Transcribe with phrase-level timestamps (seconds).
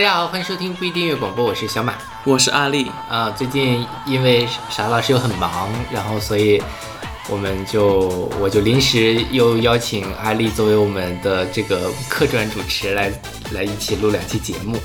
[0.00, 1.94] 大家好，欢迎收听不一订阅广播，我是小马
[2.24, 2.90] 我是阿丽。
[3.06, 3.28] 啊。
[3.32, 6.58] 最近因为傻老师又很忙，然后所以
[7.28, 8.08] 我们就
[8.40, 13.12] 我就临时又邀请阿丽作为我们的这个客串主持来
[13.52, 14.78] 来一起录两期节目。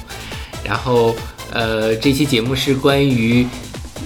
[0.65, 1.15] 然后
[1.49, 3.47] 呃，这期节目是关于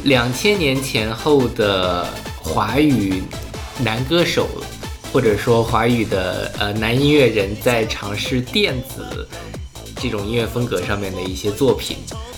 [0.04, 2.08] 两千年前后的
[2.40, 3.24] 华语
[3.80, 4.48] 男歌手，
[5.12, 9.28] 或者说华语的呃男音乐人在尝试电子
[10.02, 11.98] 这种音乐风格上面的一些作品。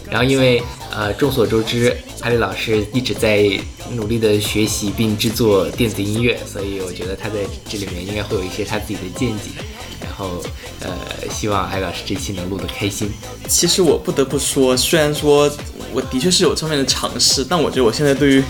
[0.10, 0.62] 然后因为
[0.92, 3.50] 呃众所周知，哈利老师一直在
[3.94, 7.36] 努力的学习并制作电子音乐，所以我觉得他在
[7.70, 9.62] 这里面应该会有一些他自己的见解。
[10.04, 10.44] 然后
[10.82, 10.92] 呃，
[11.30, 13.10] 希望艾老师这期能录得开心。
[13.48, 15.50] 其实我不得不说，虽然说
[15.94, 18.44] 我的确是有这方面的尝试，但我觉得我现在对于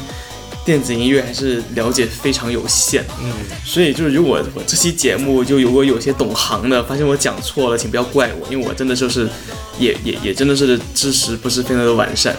[0.63, 3.03] 电子音乐还是了解非常有限。
[3.21, 3.31] 嗯，
[3.65, 9.27] 所以就是如果我这期节目就如果有些懂行的发现我讲错了，请不要怪我，因为我真的就是
[9.79, 12.35] 也也也真的是知识不是非常的完善。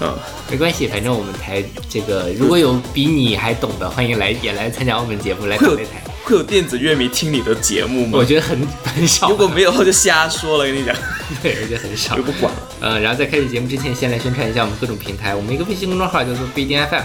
[0.00, 0.18] 嗯，
[0.50, 6.02] 没关系，反正我们台这个如果有比你还懂的，欢迎来也来参加我们节目来会有搞擂台。
[6.24, 8.24] 会有电子乐迷听你的节目吗我？
[8.24, 10.64] 觉得很很少，如果没有，就瞎说了。
[10.64, 10.94] 跟你讲，
[11.42, 12.22] 对，我觉得很少就。
[12.22, 12.60] 不管了。
[12.80, 15.34] 呃，然后在开始节目之前，先来宣传一下我们各种平台。
[15.34, 17.02] 我们一个微信公众号叫做不一定 FM，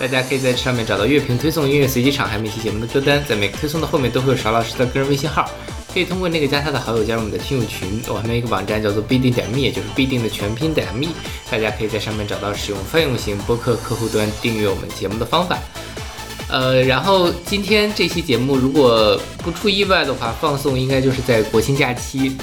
[0.00, 3.22] 大家可以在上面找到乐评推送、音乐随机场，还有每期节目的歌单。
[3.28, 5.50] 在每个推送的后面都会有邵老师的个人微信号，
[5.92, 8.00] 可以通过那个加他的好友加入我们的听友群。
[8.08, 11.08] 我还有一个网站叫做必定点 me，也就是必定的全拼点 me，
[11.50, 15.58] 大家可以在上面找到使用泛用型播客客户端订阅我们节目的方法。
[16.48, 22.34] 呃，然后今天这期节目如果不出意外的话，放送应该就是在国庆假期。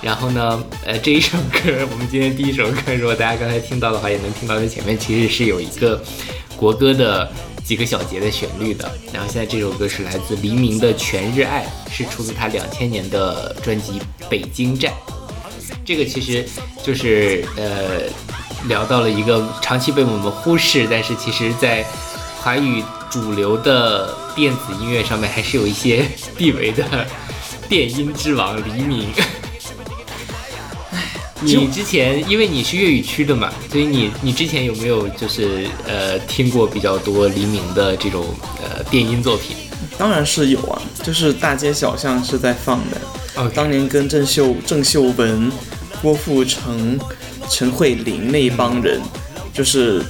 [0.00, 6.02] 然后呢，呃，这一首歌，我们今天第一首歌，如果大家刚才听到的话，也能听到这前面其实是有一个
[6.56, 7.30] 国歌的
[7.64, 8.90] 几个小节的旋律的。
[9.12, 13.92] 然后现在这首歌是来自黎明的《全日爱》，是出自他两千年的专辑
[14.28, 14.92] 《北京站》。
[15.84, 16.46] 这个其实
[16.82, 18.02] 就是呃
[18.68, 21.84] 聊到了一个长期被我们忽视，但是其实在
[22.40, 26.04] 华语主流的电子音乐上面还是有一些
[26.36, 27.06] 地位的
[27.68, 29.08] 电音之王黎明。
[31.40, 38.24] 你之前因为你是粤语区的嘛，所以你你之前有没有就是呃听过比较多黎明的这种
[38.62, 39.56] 呃电音作品
[39.98, 43.00] 当然是有啊，就是大街小巷是在放的。
[43.36, 45.52] ？OK，当年跟郑秀、郑秀文、
[46.00, 46.98] 郭富城、
[47.50, 49.00] 陈慧琳那一帮人，
[49.52, 50.02] 就是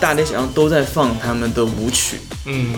[0.00, 2.16] 大街小巷都在放他们的舞曲。
[2.46, 2.74] 嗯，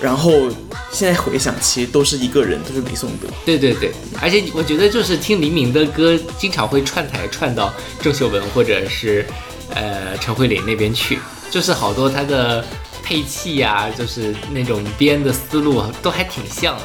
[0.00, 0.48] 然后
[0.92, 3.28] 现在回想，其实都是一个人，都是李颂德。
[3.44, 9.26] 对对对，而且我觉得就是听黎明的歌，经常会串台串到郑秀文或者是
[9.74, 11.18] 呃陈慧琳那边去，
[11.50, 12.64] 就是好多他的
[13.02, 16.82] 配器呀、就是那种编的思路都还挺像的。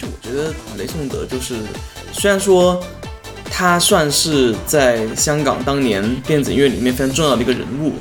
[0.00, 1.56] 就我觉得雷颂德就是，
[2.12, 2.82] 虽然说
[3.50, 7.94] 他算是在香港当年电子音乐里面非常重要的一个人物，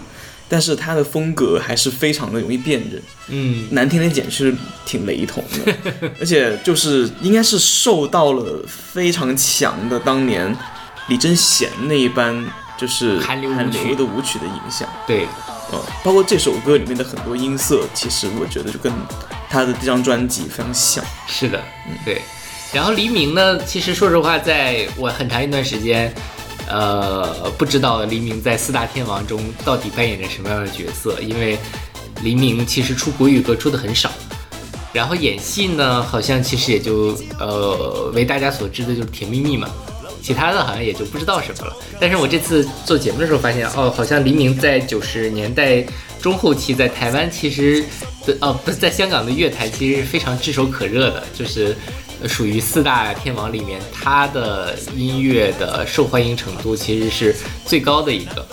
[0.50, 3.02] 但是他的风格还是非常的容易辨认。
[3.30, 4.54] 嗯，难听点讲是
[4.86, 5.74] 挺雷同的，
[6.20, 10.56] 而且就是应该是受到了非常强的当年
[11.08, 12.46] 李贞贤那一般
[12.78, 15.26] 就是韩流韩流的舞曲的影响，对，
[15.72, 18.94] 呃，包括这首歌里面的很多音色，其实我觉得就跟
[19.50, 21.04] 他的这张专辑非常像。
[21.28, 22.22] 是的，嗯对。
[22.74, 26.14] 然后黎明呢，其实说实话，在我很长一段时间，
[26.70, 31.58] 呃，不知道黎明在四大天王中到底扮演着什么样的角色，因为
[32.22, 34.12] 黎明其实出国语歌出的很少，
[34.92, 39.70] 然后演戏呢，好像其实也就呃为大家所知的就是《甜蜜蜜》嘛，
[40.22, 41.76] 其他的好像也就不知道什么了。
[42.00, 45.86] 但是我这次做节目的时候发现，哦，好像黎明在九十年代
[46.22, 47.84] 中后期在台湾其实
[48.26, 51.76] 的哦不是在香港的乐坛其实是非常炙手可热的，就是
[52.26, 57.36] 属于四大天王里面，他的音乐的受欢迎程度其实是
[57.66, 58.46] 最高的一个。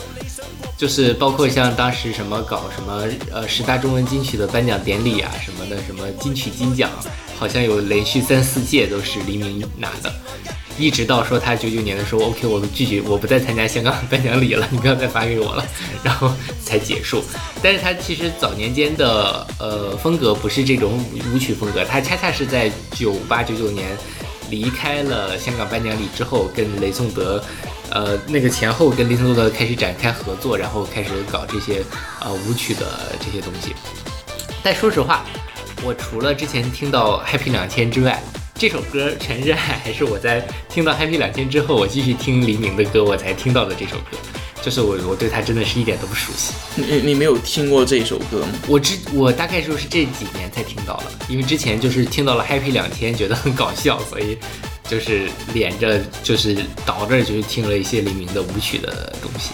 [0.77, 6.91] 就是包括像当时什么搞什么呃十大中文金曲的颁奖典礼啊什么的，什么金曲金奖，
[7.39, 10.13] 好像有连续三四届都是黎明拿的，
[10.77, 15.65] 一直到说他九九年的时候，OK，我们拒绝，我不再参加香港颁奖礼了，你不要再发给我了，
[16.03, 16.33] 然后
[16.63, 17.23] 才结束。
[17.63, 20.99] 但是他其实早年间的呃风格不是这种
[21.33, 23.97] 舞曲风格，他恰恰是在九八九九年
[24.51, 27.43] 离开了香港颁奖礼之后，跟雷颂德。
[27.91, 31.83] 呃，那个前后跟雷颂德开始展开合作，然后开始搞这些
[32.21, 33.75] 呃舞曲的这些东西。
[34.63, 35.25] 但说实话，
[35.83, 38.23] 我除了之前听到 Happy 两千之外，
[38.55, 44.17] 这首歌《全是爱》还是我在听到 Happy 两千之后，我继续听黎明的歌，我才听到的这首歌。
[44.63, 46.55] 就是我我对他真的是一点都不熟悉。
[46.75, 48.49] 你你没有听过这首歌吗？
[48.67, 54.39] 我之我大概就是这几年才听到了，因为之前就是听到了 Happy 两千，觉得很搞笑，所以
[54.89, 59.51] 就是连着就是倒着就是听了一些黎明的舞曲的东西。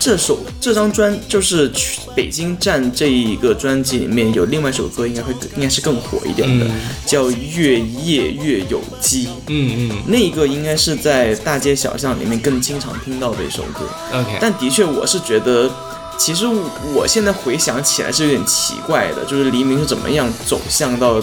[0.00, 6.70] 这首这张专就是去北京站这一个专辑里面有另外一首歌，应该会应该是更火一点的，嗯
[7.04, 7.24] 叫
[7.56, 9.26] 《月夜月有机》。
[9.48, 13.80] 嗯嗯那个应该是在大街小巷里面更经常听到的一首歌。
[14.12, 15.68] ，OK，但的确，我是觉得，
[16.16, 16.46] 其实
[16.94, 21.20] 我现在回想起来是有点奇怪的，就是黎明是怎么样走向到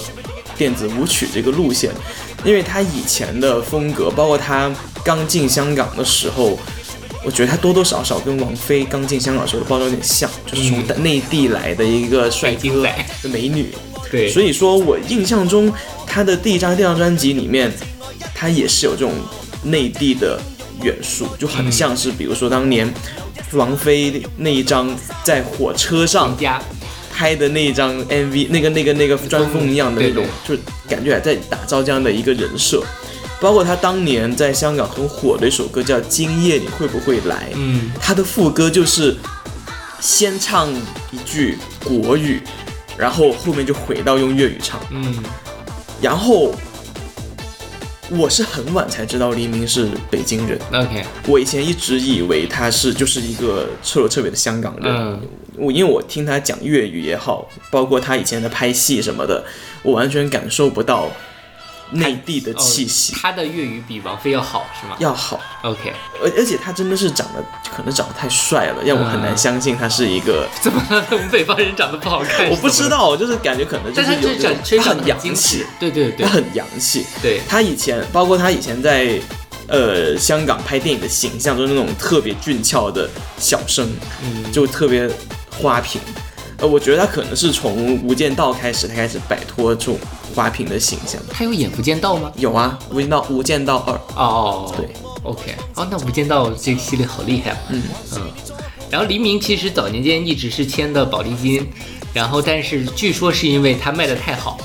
[0.58, 1.92] 电子舞曲这个路线，
[2.46, 4.72] 因为他以前的风格，包括他
[5.04, 6.58] 刚进香港的时候。
[7.28, 11.02] 我觉得他多多少少跟王菲刚进香港的时候的包装有点像，就是从嗯。
[11.02, 12.86] 内地来的一个帅哥
[13.24, 13.74] 美女，
[14.12, 15.74] 对， 所以说我印象中
[16.06, 17.74] 他的第一张、第二张专辑里面，
[18.36, 19.12] 他也是有这种
[19.64, 20.40] 内地的
[20.84, 22.88] 元素，就很像是比如说当年
[23.54, 26.38] 王菲那一张在火车上
[27.16, 30.60] 拍的那一张 MV，那个那个那个专风一样的那种，就是
[30.90, 32.84] 感觉还在打造这样的一个人设。
[33.40, 39.16] 包括他当年在香港很火的一首歌叫《今夜你会不会来》，嗯他的副歌就是
[40.02, 40.74] 先唱
[41.12, 42.42] 一句国语，
[42.98, 44.80] 然后后面就回到用粤语唱。
[44.90, 45.14] 嗯
[46.02, 46.54] 然后
[48.10, 54.94] 我是很晚才知道黎明是北京人，，OK，我以前一直以为他是就是一个彻头彻尾的香港人。
[54.94, 55.22] 嗯
[55.57, 59.44] 我因为我听他讲粤语也好，包括他以前的拍戏什么的，
[59.84, 61.10] 我完全感受不到
[61.92, 63.13] 内地的气息。
[63.13, 65.92] 哦他的粤语比王菲要好是吗要好，？OK，
[66.22, 67.44] 而而且他真的是长得
[67.75, 70.48] 可能长得太帅了，让我很难嗯相信他是一个。
[70.62, 71.06] 怎么了？
[71.12, 72.50] 我们北方人长得不好看？
[72.50, 77.06] 我不知，道，就是感觉可能就是有这种长他很洋气，，对对对他很洋气。
[77.22, 79.19] 对，他以前，包括他以前在
[79.68, 83.10] 呃香港拍电影的形象，就是那种特别俊俏的
[83.40, 83.88] 小生，
[84.24, 85.10] 嗯就特别
[85.57, 86.02] 花瓶。
[86.57, 89.98] 呃，我觉得他可能是从《无间道》开始，他开始摆脱这种
[90.34, 91.22] 花瓶的形象。
[91.30, 92.31] 他有演《无间道》吗？
[92.38, 94.88] 有啊，《无间道》《无间道二》，哦，对
[95.24, 97.84] ，OK，哦，那《无间道》这个系列好厉害啊，嗯
[98.16, 98.22] 嗯，
[98.90, 101.68] 然后黎明其实早年间一直是签的宝丽金，
[102.13, 104.58] 然后但是据说是因为他卖的太好，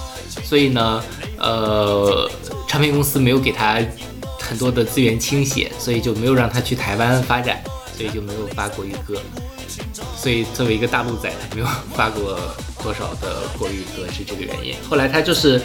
[0.45, 1.03] 所以呢，
[1.39, 2.31] 呃，
[2.69, 3.81] 唱片公司没有给他
[4.39, 7.61] 很多的资源倾斜，所以就没有让他去台湾发展，
[7.97, 9.21] 所以就没有发国语歌。
[10.17, 12.39] 所以作为一个大陆仔，他没有发过
[12.83, 14.75] 多少的国语歌是这个原因。
[14.89, 15.61] 后来他就是，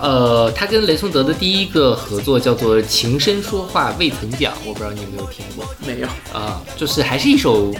[0.00, 6.06] 呃，他跟雷颂德的第一个合作叫做《情深说话未曾讲》，我不知道你有没有听过没有。
[6.32, 7.72] 啊、就是还是一首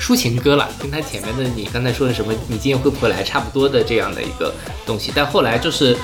[0.00, 4.52] 抒情歌了，跟他前面的你刚才说的什么“你今夜会不会来”差不多的这样的一个
[4.86, 5.12] 东西。
[5.14, 5.96] 但后来就是，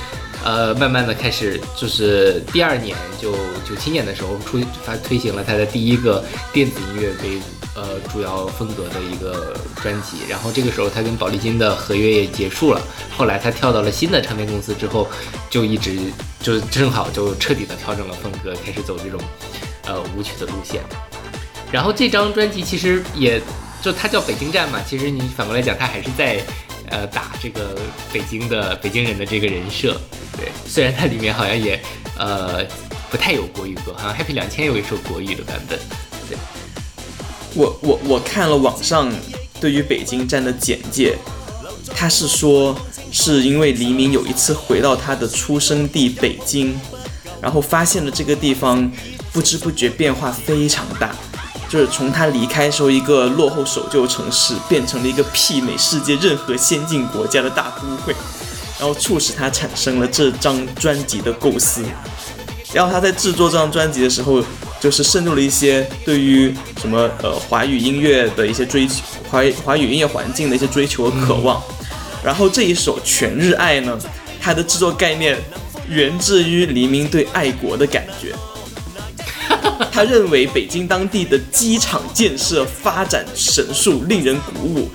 [0.45, 3.33] 呃，慢慢的开始就是第二年就
[3.69, 7.41] 九七年的时候出发推行了他的第一个电子音乐为
[7.75, 10.19] 呃主要风格的一个专辑。
[10.29, 12.81] 然后这个时候他跟宝丽金的合约也结束了，
[13.17, 15.09] 后来他跳到了新的唱片公司之后，
[15.51, 15.99] 就一直
[16.41, 19.21] 就正好就彻底的调整了风格，开始走这种
[19.87, 20.83] 呃舞曲的路线。
[21.73, 23.41] 然后这张专辑其实也
[23.83, 26.41] 就它叫北京站嘛，其实你反过来讲，它还是在
[26.89, 27.77] 呃打这个
[28.13, 30.01] 北京的北京人的这个人设。
[30.37, 31.81] 对，虽然它里面好像也
[32.17, 32.65] 呃
[33.11, 35.79] 不太有国语歌，好像 Happy 两千有一首国语的版本。
[36.29, 36.39] 对，
[37.55, 39.13] 我我我看了网上
[39.61, 41.17] 对于北京站的简介，
[41.95, 42.77] 他是说
[43.13, 46.79] 是因为黎明有一次回到他的出生地北京，
[47.41, 48.91] 然后发现了这个地方
[49.33, 51.15] 不知不觉变化非常大，
[51.69, 58.15] 就是从他离开时候一个落后守旧城市，变成了一个媲美世界任何先进国家的大都会，
[58.81, 61.83] 然后促使他产生了这张专辑的构思。
[62.73, 64.43] 然后他在制作这张专辑的时候，
[64.85, 68.97] 就是渗入了一些对于什么呃华语音乐的一些追求，
[69.31, 71.59] 华华语音乐环境的一些追求和渴望。
[72.23, 73.99] 然后这一首《全日爱》呢，
[74.39, 75.39] 它的制作概念
[75.89, 78.35] 源自于黎明对爱国的感觉。
[79.91, 84.91] 他认为北京当地的机场建设发展神速，令人鼓舞。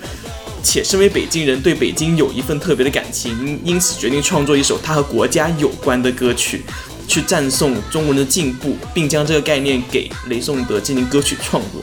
[0.62, 6.62] 且身为北京人，对北京有一份特别的感情，因此决定创作一首他和国家有关的歌曲，
[7.10, 11.82] 去赞颂中国人的进步，并将这个概念给雷颂德进行歌曲创作。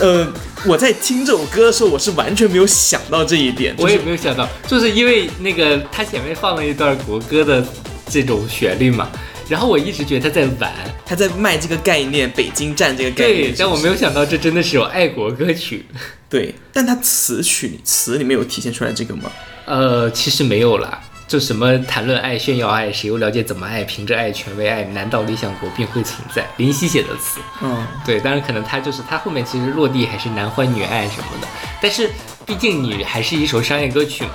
[0.00, 0.26] 呃，
[0.66, 7.64] 我在听这首歌的时候，我是完全没有想到这一点，就我也没有想到，就是因为那个他前面放了一段国歌的
[8.08, 9.08] 这种旋律嘛，
[9.48, 10.72] 然后我一直觉得他在玩，
[11.06, 13.54] 他在卖这个概念，北京站这个概念对，。
[13.56, 15.84] 但我没有想到这真的是有爱国歌曲。
[16.28, 19.30] 对，但他词曲词里面有体现出来这个吗？
[19.66, 21.00] 呃，其实没有啦，
[21.30, 23.84] 就什么谈论爱、炫耀爱，谁又了解怎么爱？
[23.84, 26.44] 凭着爱，权威爱，难道理想国并会存在？
[26.56, 31.46] 林夕写的词，嗯，对，当然可能他就是他后面其实落地还是男欢女爱什么的，
[31.80, 32.10] 但是
[32.44, 34.30] 毕竟你还是一首商业歌曲嘛，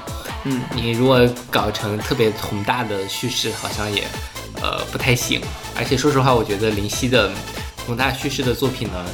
[0.46, 1.20] 嗯，你如果
[1.52, 4.06] 搞成特别宏大的叙事，好像也，
[4.62, 5.42] 呃不太行。
[5.78, 7.30] 而且说实话，我觉得林夕的
[7.86, 9.06] 宏大叙事的作品呢，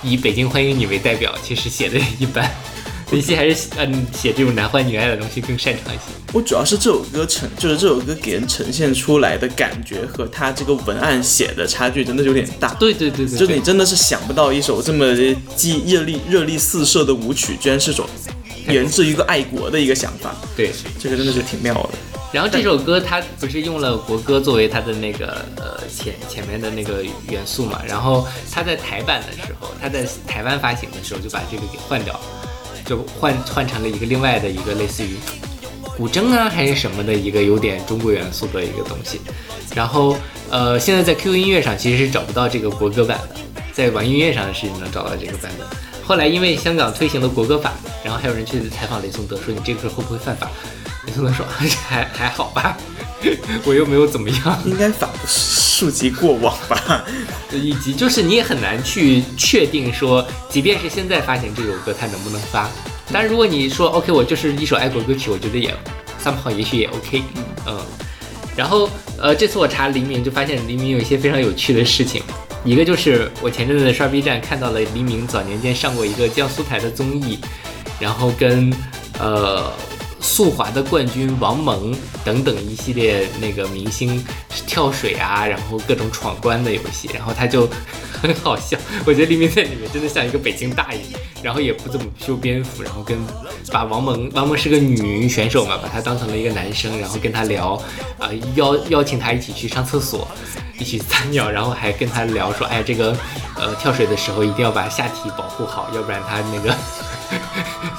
[0.00, 2.48] 以《北京欢迎你》为代表，其实写的一般。
[3.10, 6.04] 林夕还是嗯写这种男欢女爱的东西更擅长一些。
[6.32, 12.72] 我主要是这首歌呈，就是这首歌给人呈现出来的感觉和他这个文案写的差距真的有点大。
[12.74, 15.04] 对对对对，就你真的是想不到一首这么
[15.56, 18.06] 激热力热力四射的舞曲，居然是种
[18.68, 20.32] 源自于一个爱国的一个想法。
[20.56, 21.90] 对，这个真的是挺妙的。
[22.32, 27.82] 然后这首歌它不是用了国歌作为它的那个呃前前面的那个元素嘛？
[27.88, 32.20] 然后它在台版的时候，它在台湾发行的时候就把这个给换掉了。
[32.90, 35.14] 就换换成了一个另外的一个类似于
[35.96, 39.20] 古筝啊还是什么的一个有点中国元素的一个东西，
[39.76, 40.16] 然后
[40.50, 45.64] 呃现在在 QQ 音乐上其实是找不到这个国歌版的，在网易音乐上是能找到这个版本。
[46.02, 50.50] 后来因为香港推行了国歌法，然后还有人去采访雷颂德说你这个会不会犯法？
[51.06, 51.46] 雷颂德说
[51.86, 52.76] 还还好吧。
[53.64, 57.04] 我又没有怎么样，应该法不溯及过往吧。
[57.52, 62.68] 以及就是你也很难去确定说，即便是现在发行这首歌，它能不能发。
[63.12, 65.74] 但如果你说 OK，我就是一首爱国歌曲，我觉得也
[66.18, 67.22] 三炮也许也 OK。
[67.66, 67.78] 嗯，
[68.56, 72.22] 然后呃，这次我查黎明就发现黎明有一些非常有趣的事情，
[72.64, 77.38] 一个就是我前阵子刷 B 站看到了黎明早年间上过一个江苏台的综艺，
[77.98, 78.72] 然后跟
[79.18, 79.70] 呃。
[80.20, 84.22] 速滑的冠军王蒙等等一系列那个明星
[84.66, 87.68] 跳水啊，然后各种闯关的游戏，然后他就
[88.20, 88.76] 很好笑。
[89.06, 91.00] 我觉得黎明在里面真的像一个北京大爷，
[91.42, 93.18] 然后也不怎么修边幅，然后跟
[93.72, 97.80] 把王蒙，王蒙是个女选手嘛，把他当成了一个男生，然后跟他聊，
[98.18, 100.28] 啊邀邀请他一起去上厕所，
[100.78, 103.16] 一起撒尿，然后还跟他聊说，哎这个
[103.56, 106.76] 呃跳水的时候一定要把下体保护好，要不然他那个。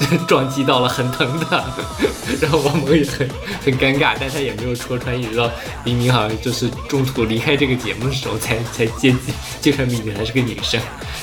[0.27, 1.63] 撞击到了很疼的，
[2.41, 3.29] 然后王蒙也很
[3.63, 5.49] 很尴尬，但他也没有戳穿，一直到
[5.85, 9.13] 黎明好像就是中途离开这个节目的时候， 才才揭
[9.59, 10.79] 揭穿黎明还是个女生。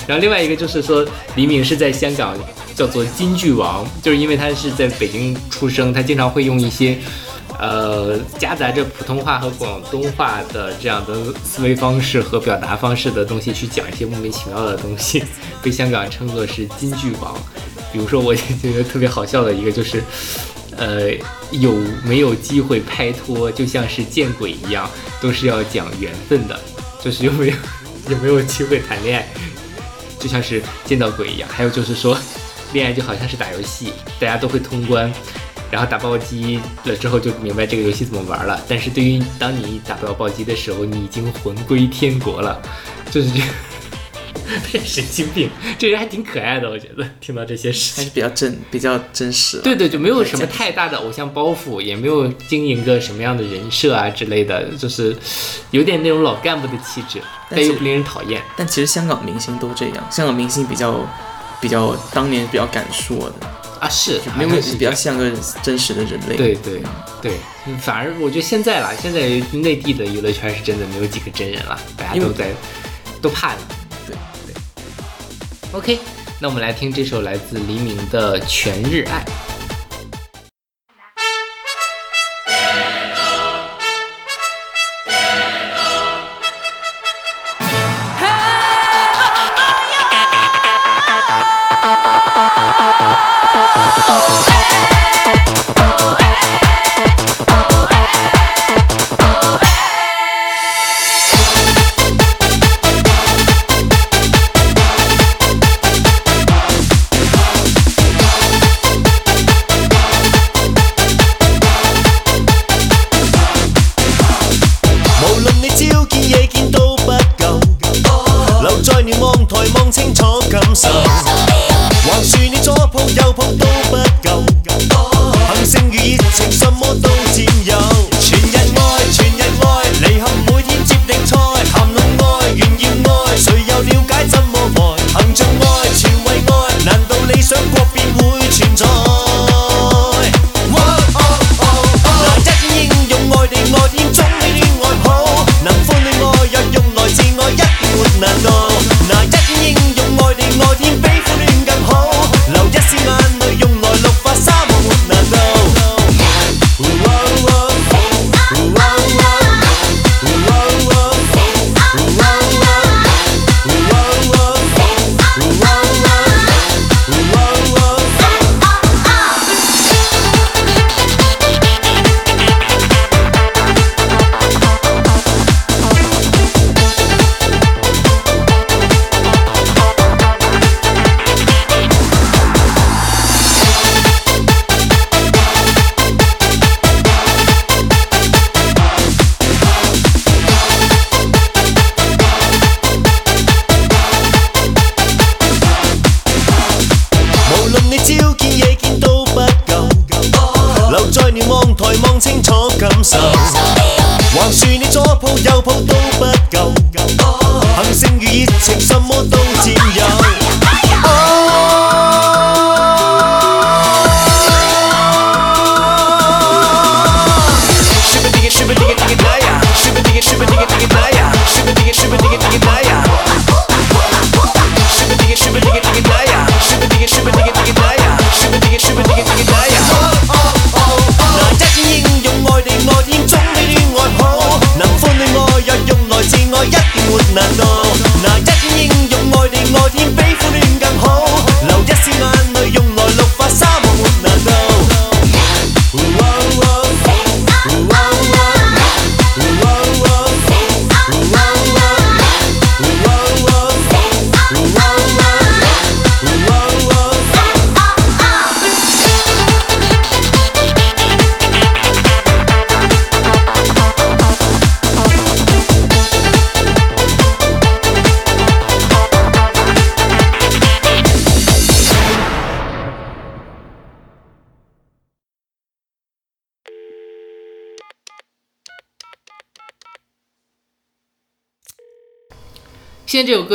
[0.06, 1.04] 然后另外一个就是说，
[1.34, 2.36] 黎明是在香港
[2.74, 6.96] 叫做金句王，就是因为他是在北京出生，他经常会用一些
[7.58, 15.24] 呃夹杂着普通话和广东话的这样的思维方式和表达方式的东西去讲一些莫名其妙的东西，
[15.62, 17.36] 被香港称作是金句王。
[17.92, 20.02] 比如说，我觉得特别好笑的一个就是，
[20.76, 21.10] 呃，
[21.52, 21.72] 有
[22.04, 24.88] 没有机会拍拖，就像是见鬼一样，
[25.22, 26.60] 都是要讲缘分的。
[27.02, 27.54] 就是有没有
[28.10, 29.26] 有没有机会谈恋爱，
[30.18, 31.48] 就像是见到鬼一样。
[31.48, 32.18] 还有就是说，
[32.74, 35.10] 恋爱就好像是打游戏，大家都会通关，
[35.70, 38.60] 然后打暴击了之后就明白这个游戏怎么玩了。
[38.68, 42.60] 但是对于当你打不了暴击的时候，你已经魂归天国了，
[43.10, 43.40] 就是这。
[44.82, 49.60] 神经病，这人还挺可爱的，我觉得听到这些事还是比较真，比较真实。
[49.60, 55.14] 对对，就没有什么太大的偶像包袱，也没有经营个什么样的人设啊之类的，就是
[55.70, 57.20] 有点那种老干部的气质，
[57.50, 58.40] 但又不令人讨厌。
[58.56, 61.06] 但其实香港明星都这样，香港明星比较
[61.60, 63.46] 比较当年比较敢说的
[63.80, 65.32] 啊，是没有比较像个
[65.62, 66.36] 真实的人类。
[66.36, 66.82] 对对
[67.20, 67.32] 对，
[67.80, 69.20] 反而我觉得现在啦，现在
[69.58, 72.52] 内地的娱乐圈是真的没有几个真人了，大家都在
[73.20, 73.54] 都怕
[74.06, 74.16] 对
[74.46, 74.54] 对。
[75.72, 75.98] OK，
[76.40, 79.24] 那我们来听这首来自黎明的《全日爱》。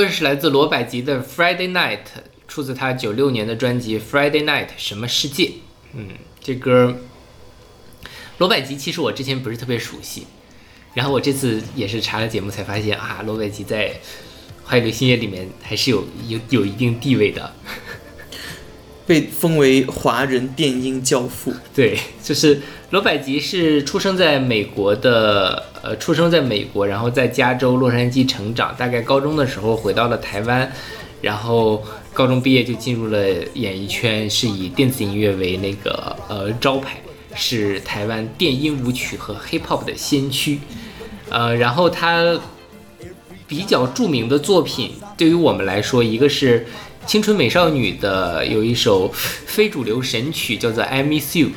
[0.03, 1.97] 这是来自罗百吉的《Friday Night》，
[2.45, 5.45] 出自他九六年的专辑《Friday Night 什么世界》。
[5.93, 6.09] 嗯，
[6.41, 6.97] 这歌
[8.37, 10.27] 罗百吉其实我之前不是特别熟悉，
[10.93, 13.93] 然后我这次也是查了节目才发现啊，罗百吉在
[14.65, 17.53] 华语流行乐里面还是有有有一定地位的。
[19.05, 21.53] 被封为华人电音教父。
[21.75, 22.61] 对，就是
[22.91, 30.71] 罗百吉是出生在美国的，呃，出生在美国，然后在加州洛杉矶成长，大概高中的时候回到了台湾，
[31.21, 33.19] 然后高中毕业就进入了
[33.53, 37.01] 演艺圈，是以电子音乐为那个呃招牌，
[37.35, 40.59] 是台湾电音舞曲和 hip hop 的先驱，
[41.29, 42.39] 呃，然后他
[43.47, 46.65] 比较著名的作品，对于我们来说，一个是
[47.05, 51.47] 青春美少女的有一首非主流神曲，叫做《I Miss You》，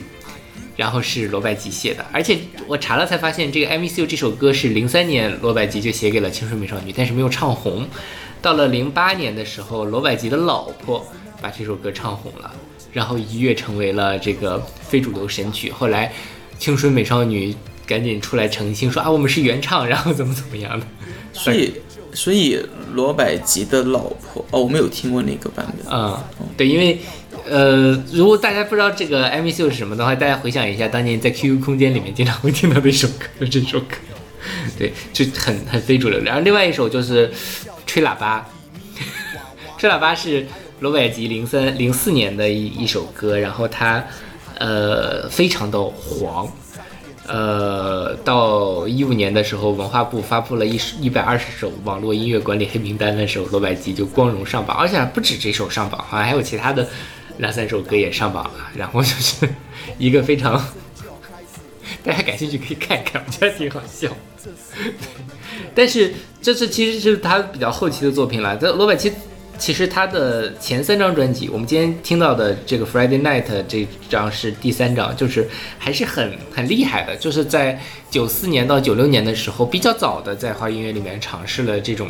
[0.77, 2.05] 然后是罗百吉写的。
[2.13, 7.87] 而且我查了才发现，这个《I Miss You》这首歌是零三年罗百吉就写给了青春美少女，但是没有唱红。
[8.43, 11.07] 到了零八年的时候，罗百吉的老婆
[11.41, 12.53] 把这首歌唱红了，
[12.93, 15.71] 然后一跃成为了这个非主流神曲。
[15.71, 16.13] 后来
[16.59, 17.55] 青春美少女
[17.87, 20.87] 赶紧出来澄清说啊，我们是原唱，然后怎么怎么样的。
[21.33, 21.73] 所以，
[22.17, 22.59] 所以
[22.95, 25.93] 罗百吉的老婆哦，我没有听过那个版本。
[25.93, 26.25] 啊、
[26.57, 26.99] 对，因为
[27.47, 33.97] 呃，如果大家不知道这个 M C U 是什么的话，大家回想一下，当年在 QQ 空间里面经常会听到的一首歌，就这首歌，
[34.79, 36.19] 对，就很很非主流。
[36.23, 37.31] 然后另外一首就是
[37.85, 38.49] 吹喇叭，
[39.77, 40.47] 吹喇叭是
[40.81, 44.03] 罗百吉零三零四年的一一首歌，然后它
[44.59, 46.51] 呃非常的黄。
[47.29, 56.89] 呃，到一五年的时候，文化部发布了一一百二十首网络音乐管理黑名单的时候，罗百吉就光荣上榜，而且还不止这首上榜，好像还有其他的
[57.39, 58.71] 两三首歌也上榜了。
[58.77, 59.49] 然后就是
[59.99, 60.55] 一个非常，
[62.05, 64.09] 大家感兴趣可以看一看，我觉得挺好笑。
[65.75, 68.57] 但是这次其实是他比较后期的作品了。
[68.57, 69.13] 这罗百吉
[69.59, 77.17] 其实他的前三张专辑，我们今天听到的这个《Friday Night》这张是第三张，就是还是很很厉害的。
[77.17, 82.09] 就是在九四年到九六年的时候，比较早的在华语音乐里面尝试了这种，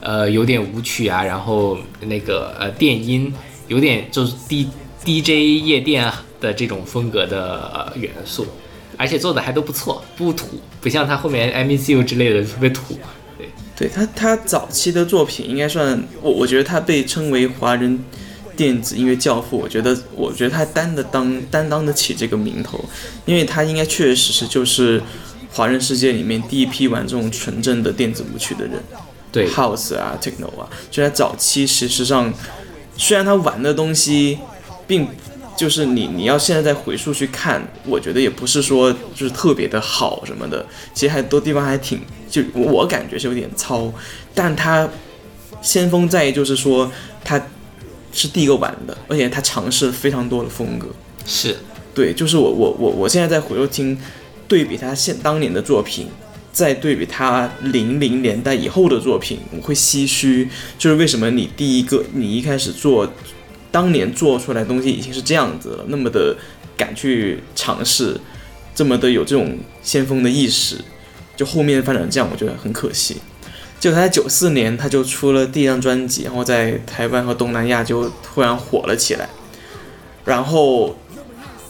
[0.00, 3.32] 呃，有点舞曲啊，然后那个呃电音，
[3.66, 4.68] 有点就是 D
[5.04, 6.10] D J 夜店
[6.40, 8.46] 的这种风格的、元素，
[8.96, 10.46] 而且做的还都不错，不土，
[10.80, 12.98] 不像他后面 M E C U 之类的特别土。
[13.78, 17.96] 对，他，他早期的作品应该算我，我觉得他被称为华人
[18.56, 19.56] 电子音乐教父。
[19.56, 22.84] 我觉得，我觉得他担得当担当得起这个名头，
[23.24, 25.00] 因为他应该确确实实就是
[25.52, 28.82] 华人世界里面第一批玩这种纯正的电子舞曲的人。
[29.30, 32.34] 对，House 啊，Techno 啊，就在早期，事实上，
[32.96, 34.38] 虽然他玩的东西，
[34.88, 35.06] 并
[35.58, 43.92] 就是你你要现在再回溯去看，我觉得也不是说就是特别的好什么的，其实还多地方还挺，就我感觉是有点糙，
[44.32, 44.88] 但他
[45.60, 46.88] 先锋在于就是说
[47.24, 47.44] 他
[48.12, 50.86] 是第一个玩的，而且他尝试了非常多的风格，
[51.26, 51.56] 是，
[51.92, 53.98] 对，就是我我我我现在在回头听，
[54.46, 56.06] 对比他现当年的作品，
[56.52, 63.12] 再对比他零零年代以后的作品，我会唏嘘，就是为什么你第一个你一开始做，
[63.70, 66.36] 当年做出来的东西已经是这样子了，那么的
[66.76, 68.18] 敢去尝试，
[68.74, 70.76] 这么的有这种先锋的意识，
[71.36, 73.18] 就后面发展这样，我觉得很可惜。
[73.78, 79.28] 就他在九四年他就出了第一张专辑，然后在台湾和东南亚就突然火了起来，
[80.24, 80.96] 然后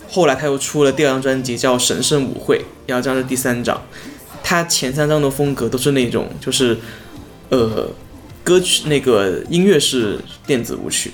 [0.08, 2.56] 后来他又出了第二张专辑叫《神圣舞会》，
[2.87, 3.82] 然后这张是第三张。
[4.42, 6.78] 他前三张的风格都是那种就是，
[7.50, 7.90] 呃，
[8.42, 11.12] 歌曲那个音乐是电子舞曲，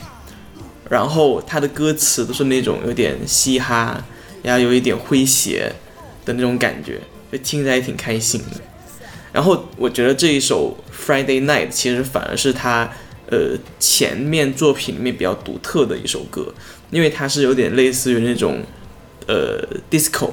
[0.91, 4.05] 然后他的歌词都是那种有点嘻哈，
[4.43, 5.73] 然后有一点诙谐
[6.25, 7.01] 的那种感觉，
[7.33, 8.61] 就听起来也挺开心的。
[9.33, 10.77] 然后我觉得这一首
[11.09, 12.91] 《Friday Night》其实反而是他
[13.31, 16.55] 呃前面作品里面比较独特的一首歌，
[16.91, 18.63] 因为它是有点类似于那种
[19.27, 19.59] 呃
[19.91, 20.31] disco，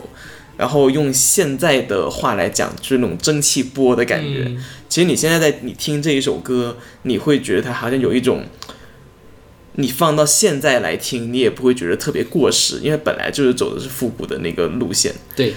[0.57, 4.43] 然后用现在的话来讲就是那种蒸汽波的感觉。
[4.45, 8.43] 嗯其实你现在在你听这一首歌，你会觉得它好像有一种，
[9.75, 15.13] 你放到现在来听，你也不会觉得特别过时，因为本来就是走的是复古的那个路线。
[15.35, 15.53] 对，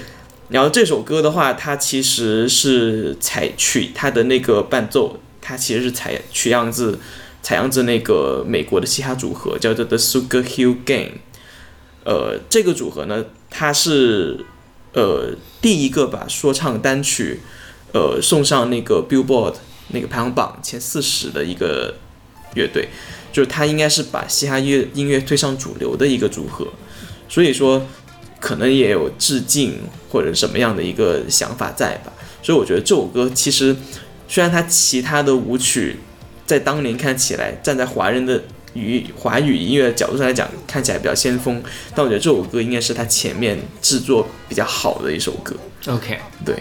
[0.49, 6.99] 然后这首歌的话，它其实是采取它的那个伴奏，它其实是采取样自
[7.43, 11.11] 采样自那个美国的嘻哈组合，叫做 The Sugar Hill Gang。
[12.05, 14.45] 呃，这个组合呢，它是
[14.93, 17.41] 呃第一个把说唱单曲
[17.93, 19.55] 呃送上那个 Billboard
[19.89, 21.95] 那个排行榜前四十的一个
[22.55, 22.89] 乐队，
[23.35, 26.65] 就是他应该是把嘻哈音乐音乐推上主流的一个组合，
[27.29, 27.85] 所以说
[28.39, 29.77] 可能也有致敬
[30.09, 32.13] 或者什么样的一个想法在吧。
[32.41, 33.75] 所以我觉得这首歌其实
[34.29, 35.97] 虽然它其他的舞曲
[36.47, 38.41] 在当年看起来站在华人的
[38.75, 41.61] 语华语音乐的角度上来讲看起来比较先锋，
[41.93, 45.57] 但我觉得这首歌应该是他前面制作比较好的一首歌。
[45.89, 46.21] OK。
[46.45, 46.55] 对，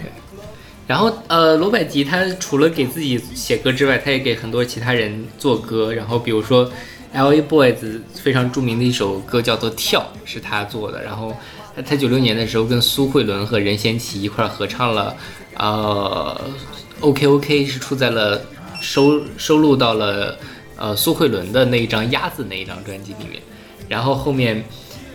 [0.86, 5.94] 然后呃，罗百吉他除了给自己写歌之外，他也给很多其他人做歌。
[5.94, 6.70] 然后比如说
[7.12, 7.40] L.A.
[7.40, 7.76] Boys
[8.14, 11.02] 非常著名的一首歌叫做《跳》，是他做的。
[11.02, 11.34] 然后
[11.74, 15.16] 他他九六年的时候跟苏慧伦和任贤齐一块儿合唱了，
[15.56, 16.38] 呃
[17.00, 18.42] ，OK OK 是出在了
[18.80, 20.36] 收收录到了
[20.76, 23.40] 呃苏慧伦的那一张《鸭子》那一张专辑里面。
[23.88, 24.62] 然后后面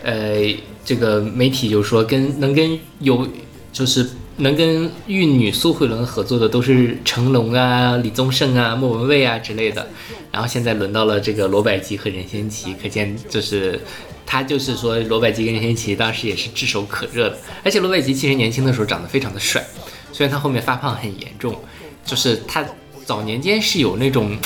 [0.02, 0.36] 呃
[0.84, 3.28] 这个媒体就说跟能跟有
[3.72, 4.08] 就是
[4.40, 9.88] 能跟玉女苏慧伦合作的都是成龙啊、李宗盛啊、莫文蔚啊之类的，
[10.32, 13.80] 然后现在轮到了这个罗百吉和任贤齐，可见就是
[14.24, 19.64] 他就是说罗百吉跟任贤齐当时也是炙手可热的，而且罗百吉其实年轻的时候长得非常的帅，
[20.12, 21.54] 虽然他后面发胖很严重，
[22.04, 22.64] 就是他
[23.04, 24.36] 早年间是有那种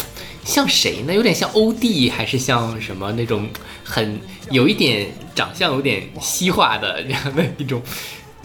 [0.45, 1.15] 像谁呢？
[1.15, 3.49] 有点像欧弟，还是像什么那种
[3.85, 4.19] 很
[4.51, 7.81] 有一点长相有点西化的这样的一种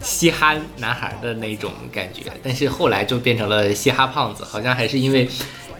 [0.01, 5.27] 嘻哈男孩的那种感觉，但是后来就变成了嘻哈胖子，好像还是因为。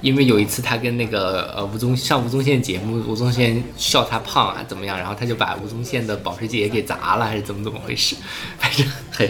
[0.01, 8.15] 因为有一次他跟那个呃吴宗上吴宗宪节目，吴宗宪笑他胖啊怎么样，然后他就把吴宗宪的保时捷给砸了，还是怎么怎么回事？
[8.58, 9.29] 反正很，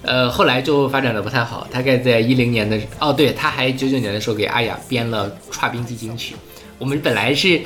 [0.00, 1.68] 呃，后来就发展的不太好。
[1.70, 6.34] 大概在一零年的哦，对，他还九九年的时候给阿雅编了《跨冰基金曲》。
[6.78, 7.60] 我们本来是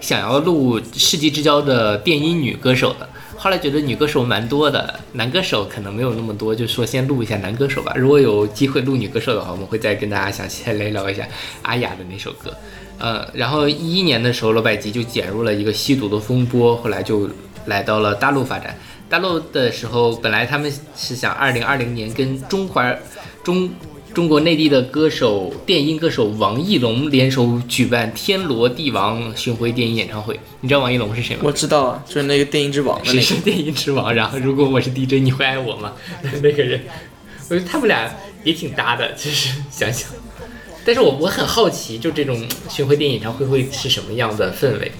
[0.00, 7.92] 想要录世纪之交的电音女歌手的，后来觉得女歌手蛮多的，男歌手可能没有那么多，就说先录一下男歌手吧。
[7.96, 11.26] 如果有机会录女歌手的话，我们会再跟大家详细来聊一下
[11.62, 12.54] 阿雅的那首歌。
[12.98, 17.28] 呃，然后一一年的时候，罗百吉就卷入了一个吸毒的风波，后来就
[17.66, 18.76] 来到了大陆发展。
[19.08, 22.94] 大陆的时候，本来他们是想二零二零年跟中华
[23.42, 23.68] 中
[24.14, 30.38] 中国内地的歌手电音歌手王艺龙联手举办《天罗地网》巡回电音演唱会。
[30.60, 31.42] 你知道王艺龙是谁吗？
[31.44, 33.34] 我知道啊，就是那个电音之王的那个。
[33.42, 34.14] 电音之王？
[34.14, 35.94] 然后如果我是 DJ，你会爱我吗？
[36.40, 36.80] 那个人，
[37.48, 38.08] 我觉得他们俩
[38.44, 40.08] 也挺搭的，其实想想。
[40.84, 44.92] 但是我我很好奇，就这种巡回电影演唱会会是什么样的氛围，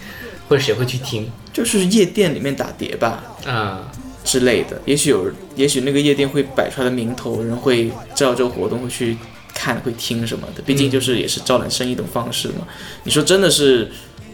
[0.48, 3.92] 或者谁会去听就是夜店里面打碟吧啊？
[4.24, 9.16] 之类的，也许有，也许那个夜店会摆出来的名头，人会知道这个活动会去
[9.52, 12.66] 看会听什么的，毕竟就是也是招揽生意的方式嘛。
[13.04, 13.90] 你说真的是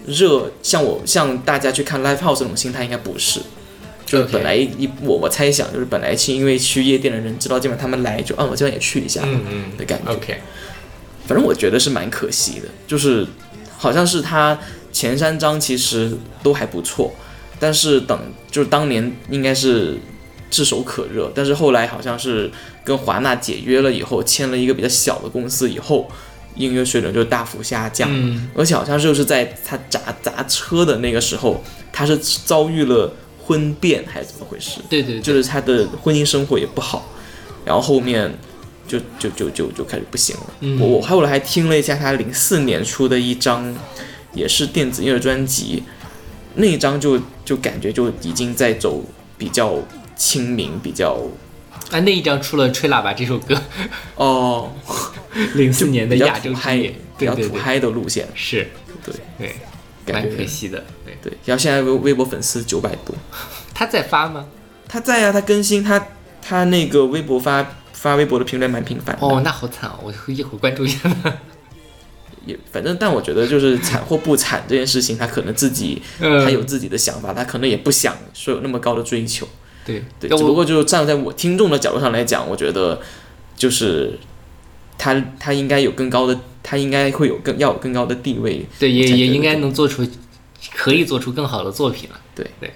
[0.07, 3.40] 热，像我像大家去看 live house 这种心态应该不是。
[4.07, 10.12] 就是本来一我我猜想就是本来是因为去夜店的人知道，今晚他们来就啊我今晚也去一下嗯嗯的感觉。
[10.12, 10.37] ，OK，
[11.26, 13.24] 反正我觉得是蛮可惜的，就是
[13.79, 14.59] 好像是他
[14.90, 16.11] 前三张其实
[16.42, 17.14] 都还不错，
[17.61, 18.18] 但是等
[18.51, 19.99] 就是当年应该是
[20.51, 22.51] 炙手可热，但是后来好像是
[22.83, 26.11] 跟华纳解约了以后，签了一个比较小的公司以后，
[26.57, 34.81] 音乐水准就大幅下降，嗯而且好像就是在他砸砸车的那个时候，他是遭遇了婚变还是怎么回事？
[34.88, 37.09] 对对，就是他的婚姻生活也不好，
[37.64, 38.33] 然后后面
[38.88, 40.46] 就就就就就开始不行了。
[40.61, 43.73] 嗯我我后来还听了一下他零四年出的一张，
[44.35, 45.85] 也是电子音乐专辑，
[46.55, 49.03] 那一张就就感觉就已经在走
[49.39, 49.79] 比较
[50.17, 51.17] 亲民，比较
[51.91, 53.55] 啊那一张出了《吹喇叭》这首歌，
[54.17, 54.73] 哦
[55.55, 58.69] 零四年的亚洲土嗨，之夜，比较土嗨的路线，是，
[59.05, 59.55] 对对，
[60.05, 60.85] 感蛮可惜的。
[61.05, 61.33] 对，对。
[61.45, 63.15] 然后现在微微博粉丝九百多，
[63.73, 64.47] 他在发吗？
[64.89, 66.05] 他在啊，他更新他
[66.43, 69.27] 他那个微博发发微博的频率蛮频繁的。
[69.27, 70.99] 哦，那好惨哦，我一会儿关注一下。
[72.51, 79.49] 也反正，但我觉得就是惨或不惨这件事情，他可能自己嗯他有自己的想法，他可能也不想说有那么高的追求。
[79.85, 83.01] 对对，只不过就是站在我听众的角度上来讲，我觉得
[83.57, 84.19] 就是
[84.99, 88.67] 他他应该有更高的，他应该会有更要有更高的地位。
[88.79, 90.07] 对也也应该能做出，
[90.75, 92.21] 可以做出更好的作品了。
[92.35, 92.71] 对对。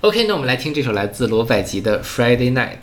[0.00, 2.80] OK，那我们来听这首来自罗百吉的《Friday Night》。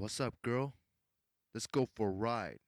[0.00, 0.72] What's up, girl?
[1.54, 2.58] Let's go for a ride.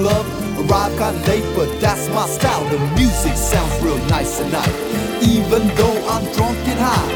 [0.00, 0.24] Club.
[0.60, 2.64] Arrive kinda late, but that's my style.
[2.72, 4.74] The music sounds real nice tonight.
[5.20, 7.12] Even though I'm drunk and high.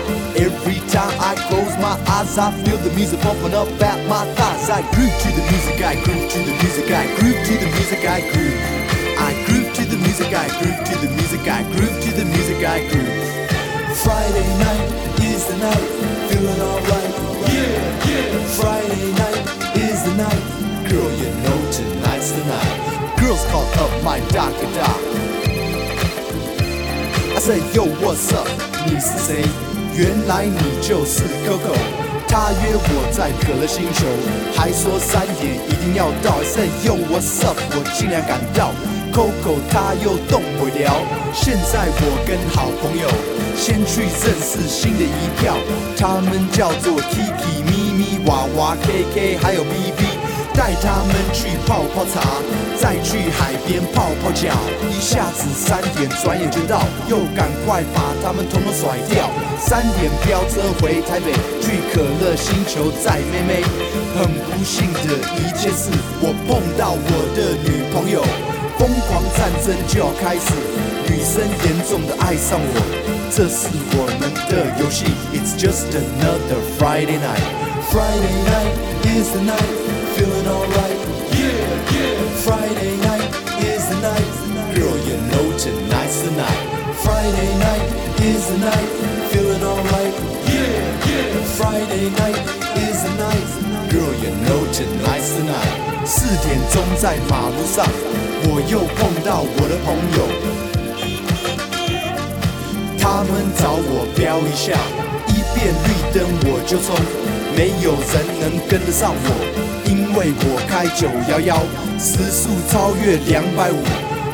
[0.47, 4.69] Every time I close my eyes, I feel the music bumping up at my thighs.
[4.79, 8.03] I groove to the music, I groove to the music, I groove to the music,
[8.17, 8.61] I groove.
[9.29, 12.61] I groove to the music, I groove to the music, I groove to the music,
[12.77, 13.17] I groove.
[14.05, 14.87] Friday night
[15.31, 15.87] is the night,
[16.29, 17.13] feeling alright.
[17.55, 18.45] Yeah, yeah.
[18.61, 19.43] Friday night
[19.87, 20.45] is the night,
[20.89, 21.11] girl.
[21.23, 21.64] You know
[22.45, 25.01] Girls call up my doctor doc.
[27.35, 28.47] I say yo, what's up？
[28.85, 29.45] 你是谁？
[29.97, 31.75] 原来你就是 Coco。
[32.29, 34.05] 他约我在可乐星球，
[34.55, 36.37] 还说三点一定要到。
[36.39, 37.57] I say yo, what's up？
[37.71, 38.73] 我尽量赶到。
[39.11, 40.93] Coco 他又动不了。
[41.33, 43.09] 现在我跟好朋友
[43.57, 45.57] 先去认识新的一票，
[45.97, 50.14] 他们叫做 Kiki、咪咪、娃娃、KK 还有 BB。
[50.55, 52.21] 带他们去泡泡茶，
[52.81, 54.49] 再去海边泡泡脚，
[54.89, 59.29] 一下子三点，转眼就到，又赶快把他们统统甩掉。
[59.61, 63.63] 三点飙车回台北，去可乐星球载妹妹。
[64.15, 65.91] 很不幸的一件事，
[66.23, 68.23] 我碰到我的女朋友，
[68.79, 70.55] 疯狂战争就要开始，
[71.11, 72.77] 女生严重的爱上我，
[73.35, 75.07] 这是我们的游戏。
[75.35, 77.43] It's just another Friday night.
[77.91, 78.73] Friday night
[79.05, 79.84] is the night,
[80.25, 80.99] feeling alright.
[81.37, 82.17] Yeah, yeah.
[82.47, 83.29] Friday night
[83.61, 84.33] is the night,
[84.75, 84.97] girl.
[85.05, 86.63] You know tonight's the night.
[87.05, 87.85] Friday night
[88.25, 88.89] is the night,
[89.31, 90.15] feeling alright.
[90.49, 91.29] Yeah, yeah.
[91.61, 92.41] Friday night
[92.89, 93.49] is the night,
[93.93, 94.13] girl.
[94.23, 96.07] You know tonight's the night.
[96.07, 97.85] 四点钟在马路上，
[98.49, 100.19] 我又碰到我的朋友。
[102.99, 104.73] 他们找我飙一下，
[105.29, 106.97] 一变绿灯我就冲，
[107.55, 109.29] 没有人能跟得上我，
[110.17, 111.57] 为我开九幺幺，
[111.99, 113.83] 时速超越两百五，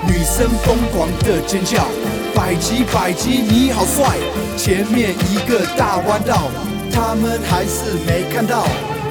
[0.06, 1.86] 女生疯狂的尖叫，
[2.34, 4.16] 百级百级你好帅，
[4.56, 6.50] 前面一个大弯道，
[6.92, 8.64] 他们还是没看到，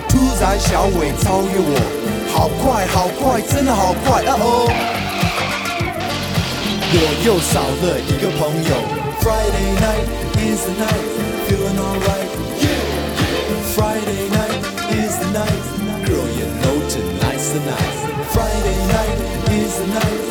[0.07, 1.73] 突然小伟超越我，
[2.31, 4.69] 好快好快，真的好快，啊哦。
[6.91, 8.71] 我又少了一个朋友。
[9.21, 11.05] Friday night is the night,
[11.45, 12.29] feeling alright.
[12.57, 12.85] Yeah,
[13.19, 13.57] yeah.
[13.75, 15.63] Friday night is the night,
[16.09, 16.27] girl.
[16.39, 17.95] You know tonight's the night.
[18.33, 19.19] Friday night
[19.51, 20.28] is the night,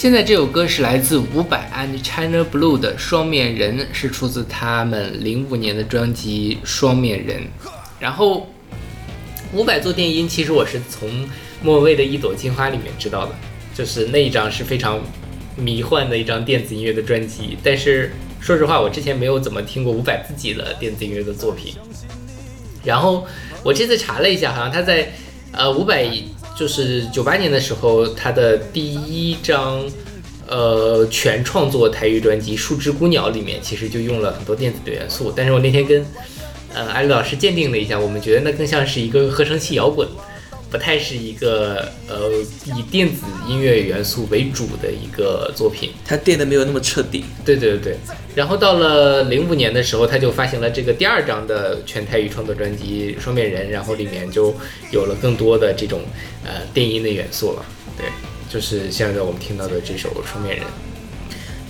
[0.00, 7.42] 现在这首歌是来自伍佰 and China Blue 的《双面人》，是出自他们零五年的专辑《双面人》。
[7.98, 8.48] 然后，
[9.52, 11.28] 伍佰做电音，其实我是从
[11.62, 13.34] 莫文蔚的《一朵金花》里面知道的，
[13.74, 14.98] 就是那一张是非常
[15.54, 17.58] 迷幻的一张电子音乐的专辑。
[17.62, 18.10] 但是
[18.40, 21.74] 说实话，我之前没有怎么听过伍佰自己的电子音乐的作品。
[22.82, 23.26] 然后
[23.62, 25.12] 我这次查了一下，好像他在
[25.52, 26.10] 呃伍佰
[26.60, 29.82] 就是九八年的时候，他的第一张
[30.46, 35.32] 呃全创作台语专辑《树枝孤鸟》里面，其实就用了很多电子的元素。
[35.34, 36.04] 但是我那天跟
[36.74, 40.06] 呃艾丽老师鉴定了一下，我们觉得那更像是一个合成器摇滚，
[40.70, 42.30] 不太是一个呃
[42.64, 45.90] 以电子音乐元素为主的一个作品。
[46.04, 47.24] 它电的没有那么彻底。
[47.44, 47.96] 对对对对，
[48.34, 54.54] 然后到了零五年的时候，他就发行了这个第二张的全台语创作专辑《双面人》，然后里面就
[54.92, 56.02] 有了更多的这种
[56.44, 57.64] 呃电音的元素了。
[57.98, 58.06] 对，
[58.48, 60.64] 就是现在我们听到的这首《双面人》。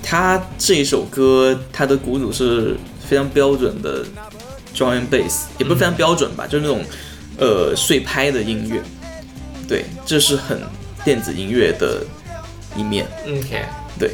[0.03, 2.77] 他这一首歌，他的鼓组是
[3.09, 4.05] 非常标准的
[4.75, 6.83] drum and bass，也不是非常标准吧，就是那种
[7.41, 8.81] 呃碎拍的音乐。
[9.67, 10.61] 对，这是很
[11.05, 12.05] 电子音乐的
[12.77, 13.07] 一面。
[13.27, 13.65] OK，
[13.99, 14.11] 对，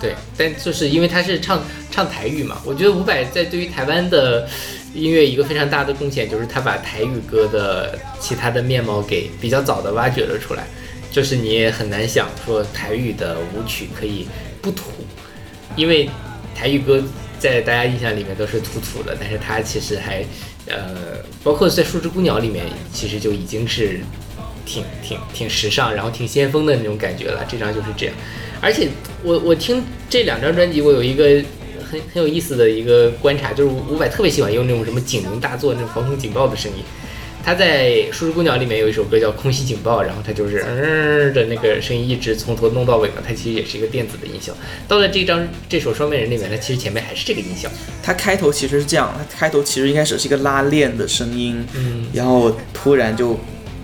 [0.00, 4.48] 对，但就是因为他是唱唱台语嘛，我觉得伍佰在对于台湾的
[4.94, 10.64] 音乐一个非常大的贡献，就是他把台语歌的其他的面貌给比较早的挖掘了出来。
[11.10, 14.26] 就是你也很难想说台语的舞曲可以
[14.60, 14.90] 不土，
[15.76, 16.08] 因为
[16.54, 17.02] 台语歌
[17.38, 20.24] 在大家印象里面都是土土的，但是它其实还
[20.66, 24.00] 呃，包括在《树枝孤鸟》里面，其实就已经是
[24.64, 27.44] 挺挺挺时尚，然后挺先锋的那种感觉了。
[27.46, 28.14] 这张就是这样，
[28.60, 28.88] 而且
[29.22, 31.24] 我我听这两张专辑，我有一个
[31.90, 36.82] 很很有意思的一个观察，就是伍佰特别喜欢用那种什么警铃大作那种防空警报的声音。
[37.44, 44.54] 他在《树枝孤鸟》里面有一首歌叫《空袭警报》，然后他就是嗯的那个声音一直从头弄到尾嘛，它其实也是一个电子的音效。
[44.88, 47.68] 到了这张这首《双面人》里面，它其实前面还是这个音效。
[48.02, 53.38] 它开头其实是这样，它开头其实一开始是一个拉链的声音，嗯，然后突然就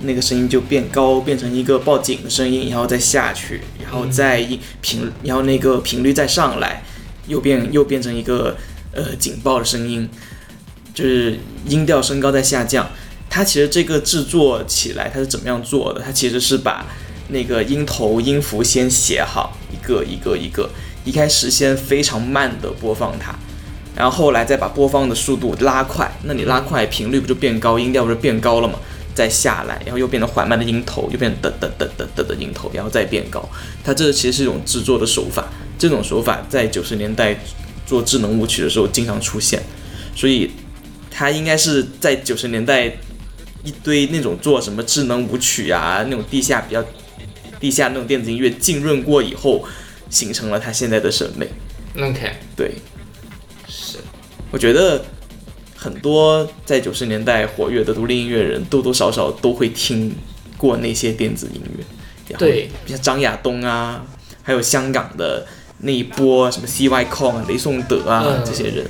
[0.04, 6.82] 那个声音就变高，变成一个报警的声音，然后再下去，然后再一频，然后那个频率再上来，
[7.26, 8.56] 又变又变成一个
[8.94, 10.08] 呃警报的声音，
[10.94, 12.90] 就是音调升高再下降。
[13.30, 16.02] 它其实这个制作起来，它是怎么样做的？
[16.02, 16.84] 它其实是把
[17.28, 20.68] 那个音头、音符先写好，一个一个一个，
[21.04, 23.32] 一开始先非常慢的播放它，
[23.94, 28.74] 然后后来再把播放的速度拉快，那你拉快频率不就变高，音调不就变高了吗？
[29.14, 33.46] 再下来，然后又变成缓慢的音头，又变成噔噔噔噔噔的音头，然后再变高。
[33.84, 37.38] 它这其实是一种制作的手法，这种手法在九十年代
[37.86, 39.62] 做智能舞曲的时候经常出现，
[40.16, 40.50] 所以
[41.10, 42.90] 它应该是在九十年代
[43.64, 46.84] 一堆那种做什么智能舞曲啊，那种地下比较
[47.58, 49.64] 地下那种电子音乐浸润过以后，
[50.08, 51.46] 形成了他现在的审美。
[51.98, 52.72] OK，对，
[53.68, 53.98] 是，
[54.50, 55.04] 我觉得
[55.76, 60.14] 很多在九十年代活跃的独立音乐人，多多少少都会听
[60.56, 61.84] 过那些电子音乐。
[62.38, 64.06] 对，像张亚东啊，
[64.42, 65.44] 还有香港的
[65.78, 68.44] 那一波什么 CY Kong 啊、雷颂德啊、嗯。
[68.44, 68.86] 这些人，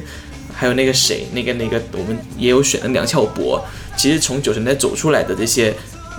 [0.61, 3.65] 还有那个谁，那个那个我们也有选的梁翘柏。
[3.97, 5.73] 其实从九十年代走出来的这些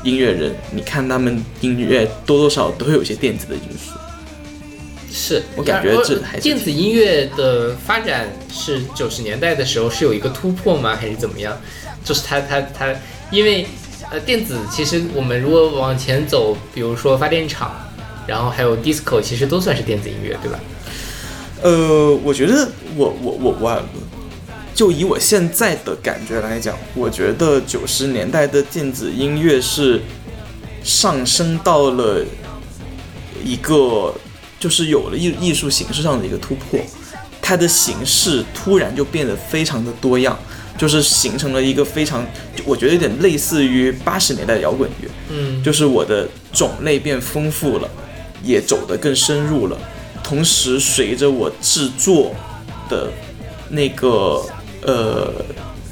[0.03, 3.91] 音乐人，你看他们音乐多多少少都会有一些电子的因素。
[5.11, 10.95] 是我感觉这还是电子音乐的发展是九十年代的时候是有一个突破吗？
[10.99, 11.55] 还是怎么样？
[12.03, 12.91] 就是它它它，
[13.29, 13.67] 因为
[14.09, 17.71] 呃电子其实我们如果往前走，比如说发电厂，
[18.25, 20.59] 然后还有 disco，其实都算是电子音乐，对吧？
[21.61, 23.83] 呃，我觉得我我我我，
[24.81, 30.01] 就以我现在的感觉来讲，我觉得九十年代的电子音乐是
[30.83, 32.25] 上升到了
[33.45, 34.11] 一个，
[34.59, 36.79] 就是有了艺艺术形式上的一个突破，
[37.39, 40.35] 它的形式突然就变得非常的多样，
[40.79, 42.25] 就是形成了一个非常，
[42.65, 47.87] 我觉得有点类似于八十年代的摇滚乐，嗯，就是我的种类变丰富了，
[48.43, 49.77] 也走得更深入了。
[50.23, 52.33] 同时，随着我制作
[52.89, 53.11] 的
[53.69, 54.43] 那个
[54.81, 55.31] 呃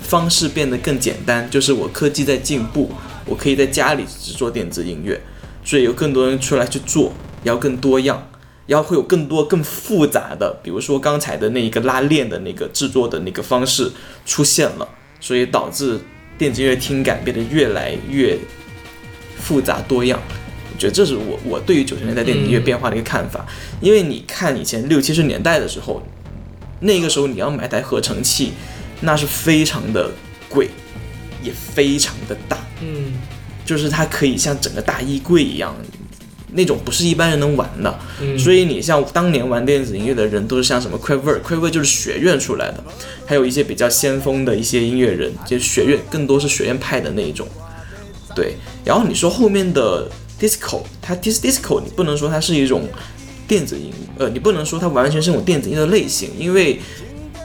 [0.01, 2.91] 方式变得更简单，就是我科技在进步，
[3.25, 5.21] 我可以在家里制作电子音乐，
[5.63, 7.13] 所以有更多人出来去做，
[7.43, 8.27] 要更多样，
[8.65, 13.91] 然后会有更多更复杂的，比如说刚才的那一个拉链的那个制作的那个方式
[14.25, 14.87] 出现了，
[15.19, 15.99] 所以导致
[16.37, 18.37] 电子音乐听感变得越来越
[19.37, 20.19] 复杂多样。
[20.73, 23.45] 我觉得这是我我对于九十年代电子音乐变化的一个看法，
[23.81, 26.01] 因为你看以前六七十年代的时候，
[26.79, 28.53] 那个时候你要买台合成器，
[29.01, 30.11] 那是非常的
[30.49, 30.69] 贵，
[31.43, 33.13] 也非常的大，嗯
[33.65, 35.75] 就是它可以像整个大衣柜一样
[36.51, 37.99] 那种不是一般人能玩的。
[38.21, 42.83] 嗯所以你像当年玩电子音乐的人，都是像什么 Quiver，Quiver 就是学院出来的，
[43.25, 47.47] 还有一些比较先锋的一些音乐人，就是学院更多是学院派的那一种。
[48.35, 52.87] 对，然后你说后面的 disco，它 dis disco 你不能说它是一种
[53.47, 56.79] 电子音，呃，你不能说它完全是一种电子音的类型，因为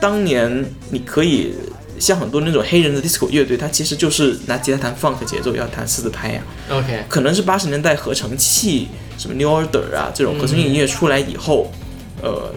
[0.05, 1.55] 当年你可以
[1.99, 11.73] 像很多那种黑人的 disco 乐队，它其实就是拿吉他弹 funk 节奏，要弹四四拍呀、OK，可能是八十年代合成器，什么 New Order 啊这种合成器音乐出来以后，
[12.21, 12.53] 呃，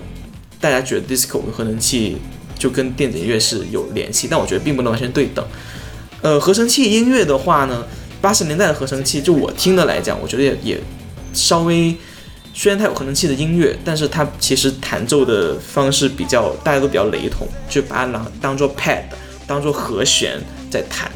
[0.60, 2.18] 大家觉得 disco 跟合成器
[2.60, 5.46] 就跟电子音乐是有联系，但我觉得并不能完全对等。
[6.22, 7.86] 呃，合成器音乐的话呢，
[8.20, 10.82] 八十年代的合成器，就我听的来讲，我觉得也也
[11.32, 11.96] 稍微，
[12.60, 19.04] 虽然它有合成器的音乐，但是它其实弹奏的方式比较大家都比较雷同，就把它当当做 pad，
[19.46, 20.42] 当做和弦
[20.72, 21.12] 在弹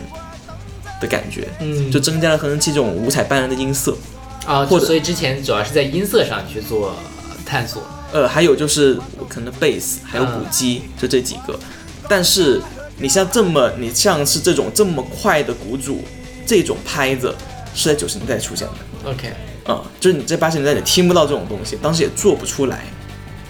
[1.02, 1.48] 的感觉。
[1.60, 3.98] 嗯就增加了合成器这种五彩斑斓的音色。
[4.46, 6.96] 啊，或者所以之前主要是在音色上去做
[7.44, 7.82] 探索。
[8.14, 8.96] 呃，还有就是
[9.28, 11.60] 可能贝斯，还有鼓机，就这几个。
[12.08, 12.62] 但是
[12.98, 16.04] 你像这么，你像是这种这么快的鼓组，
[16.46, 17.34] 这种拍子
[17.74, 19.10] 是在九十年代出现的。
[19.10, 19.34] OK，
[19.66, 22.84] 啊、就是你在八十年代你听不到这种东西，当时也做不出来，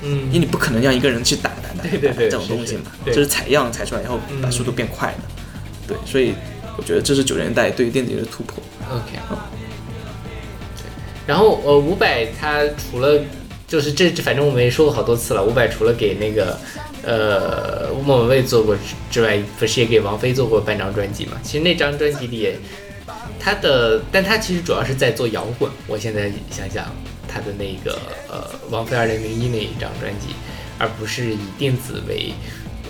[0.01, 0.29] 嗯。
[0.31, 6.33] 因为嗯，你不可能让一个人去打打打打对对对这种东西嘛，是是采样采出来以后把嗯速度变快的，对，所以
[6.77, 8.61] 我觉得这是九十年代对于电子乐的突破。
[8.91, 9.17] OK，
[11.25, 13.19] 然后呃，伍佰他除了
[13.67, 16.59] 就是这，反正我们也说过好多次了，伍佰除了给那个
[17.03, 18.75] 呃莫文蔚做过
[19.09, 21.33] 之外，不是也给王菲做过半张专辑嘛？
[21.41, 22.59] 其实那张专辑里也，
[23.39, 25.71] 他的，但他其实主要是在做摇滚。
[25.87, 26.85] 我现在想想，
[27.27, 27.99] 他的那个
[28.29, 30.35] 呃王菲二零零一那一张专辑，
[30.77, 32.33] 而不是以电子为。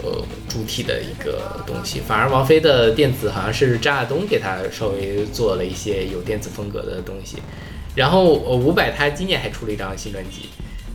[0.04, 7.38] 呃，主体的一个东西，反而王菲的电子好像是张亚东给她稍微做了一些有电子风格的东西，
[7.94, 10.50] 然后呃伍佰他今年还出了一张新专辑，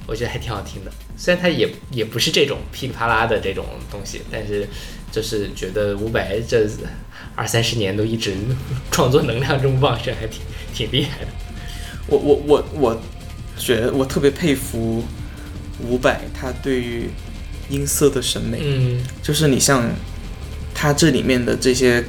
[0.08, 0.90] 我觉得还挺好听的。
[1.16, 4.66] 虽然他也也不是这种噼里啪啦的这种东西，但是
[5.12, 6.66] 就是觉得伍佰这
[7.36, 8.34] 二三十年都一直
[8.90, 10.40] 创作能量这么旺盛，还挺
[10.74, 11.28] 挺厉害的。
[12.08, 13.02] 我我我我
[13.58, 15.04] 觉得我特别佩服
[15.80, 17.10] 伍佰，他对于
[17.68, 19.00] 音色的审美，嗯。
[19.22, 19.84] 就是你像
[20.74, 22.02] 他这里面的这些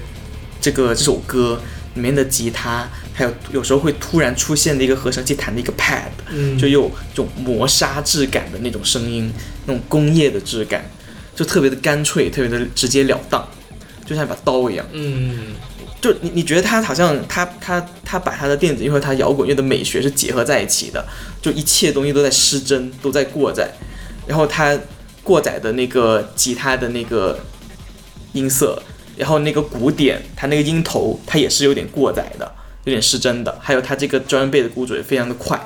[0.61, 1.59] 这个这首歌
[1.95, 9.30] 里面的吉他，还有有时候会突然出现的一个合成器弹的一个 pad，嗯，就有这种磨砂质感的那种声音，
[9.65, 10.89] 那种工业的质感，
[11.36, 13.45] 就特别的干脆，特别的直截了当，
[14.07, 14.83] 就像一把刀一样。
[14.91, 15.53] 嗯。
[15.99, 21.03] 就你你觉得他好像他他他把他的电子乐和他摇滚乐的美学是结合在一起的，
[21.41, 23.67] 就一切东西都在失真，都在过载，
[24.27, 24.77] 然后他
[25.23, 27.39] 过载的那个吉他的那个
[28.33, 28.79] 音色，
[29.17, 32.49] 然后那个鼓点，他那个音头，它也是有点过载的，
[32.83, 35.59] 有点失真的，还有他这个专背的鼓组也非常的快，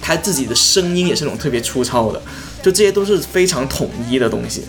[0.00, 2.20] 他自己的声音也是那种特别粗糙的，
[2.62, 4.62] 就这些都是非常统一的东西，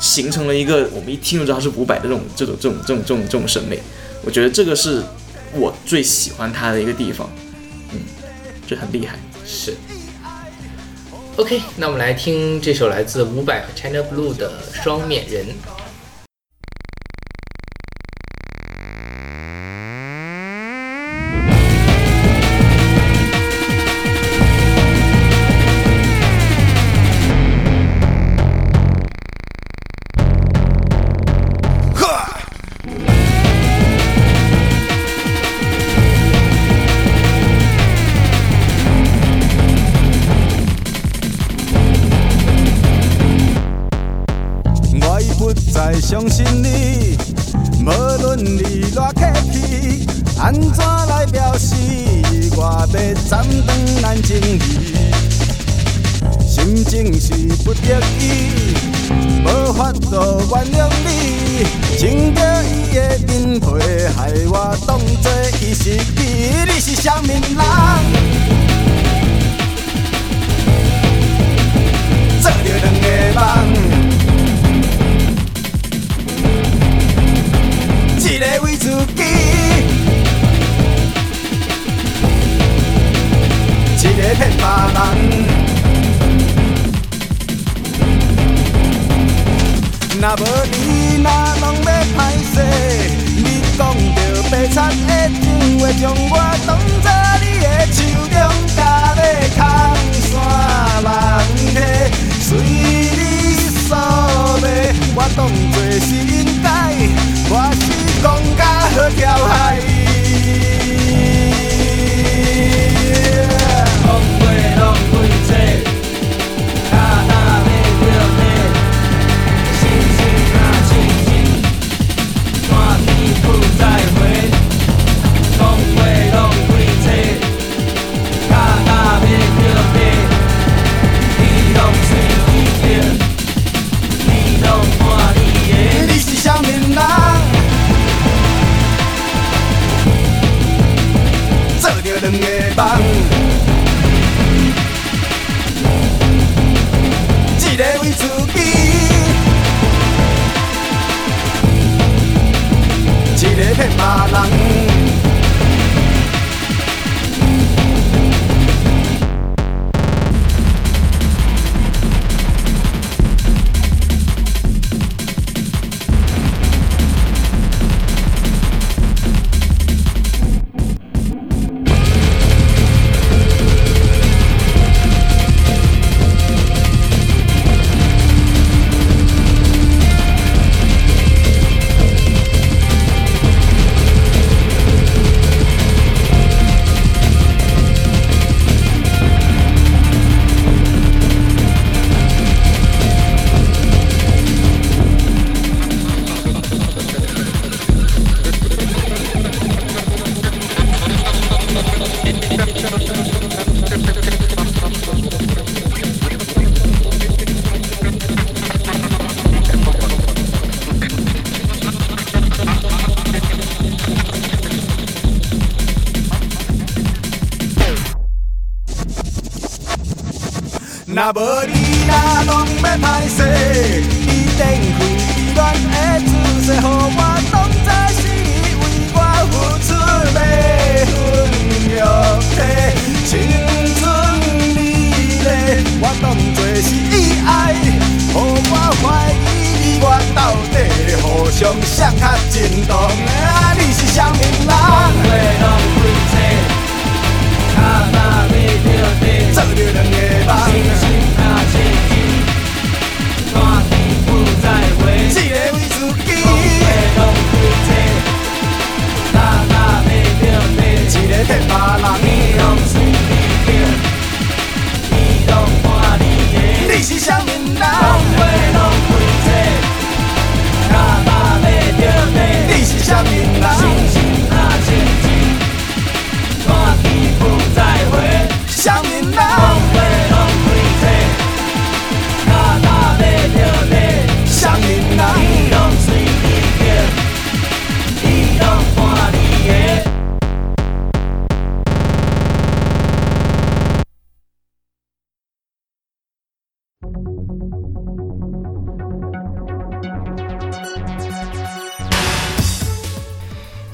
[0.00, 3.78] 形成了一个我们一听就知道是伍佰的这种这种这种这种这种这种审美。
[4.24, 5.02] 我觉得这个是
[5.52, 7.30] 我最喜欢他的一个地方，
[7.92, 8.00] 嗯，
[8.66, 9.18] 这很厉害。
[9.46, 9.74] 是。
[11.36, 15.46] OK，那我们来听这首来自伍佰和 China Blue 的《双面人》。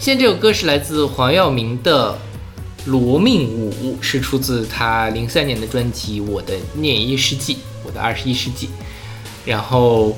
[0.04, 2.12] 现在这首歌是来自黄耀明的
[2.84, 8.68] 《罗命舞》，是出自他零三年的专辑《我的廿一世纪》，我的二十一世纪。
[9.46, 10.14] 然后，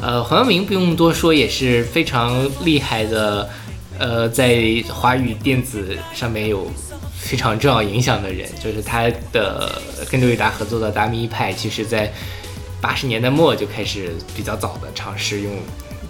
[0.00, 3.48] 呃，黄耀明不用多说，也是非常厉害的，
[3.96, 6.68] 呃，在华语电子上面有
[7.16, 9.80] 非常重要影响的人，就是他的
[10.10, 12.12] 跟刘以达合作的达明一派，其实在
[12.80, 15.52] 八十年代末就开始比较早的尝试用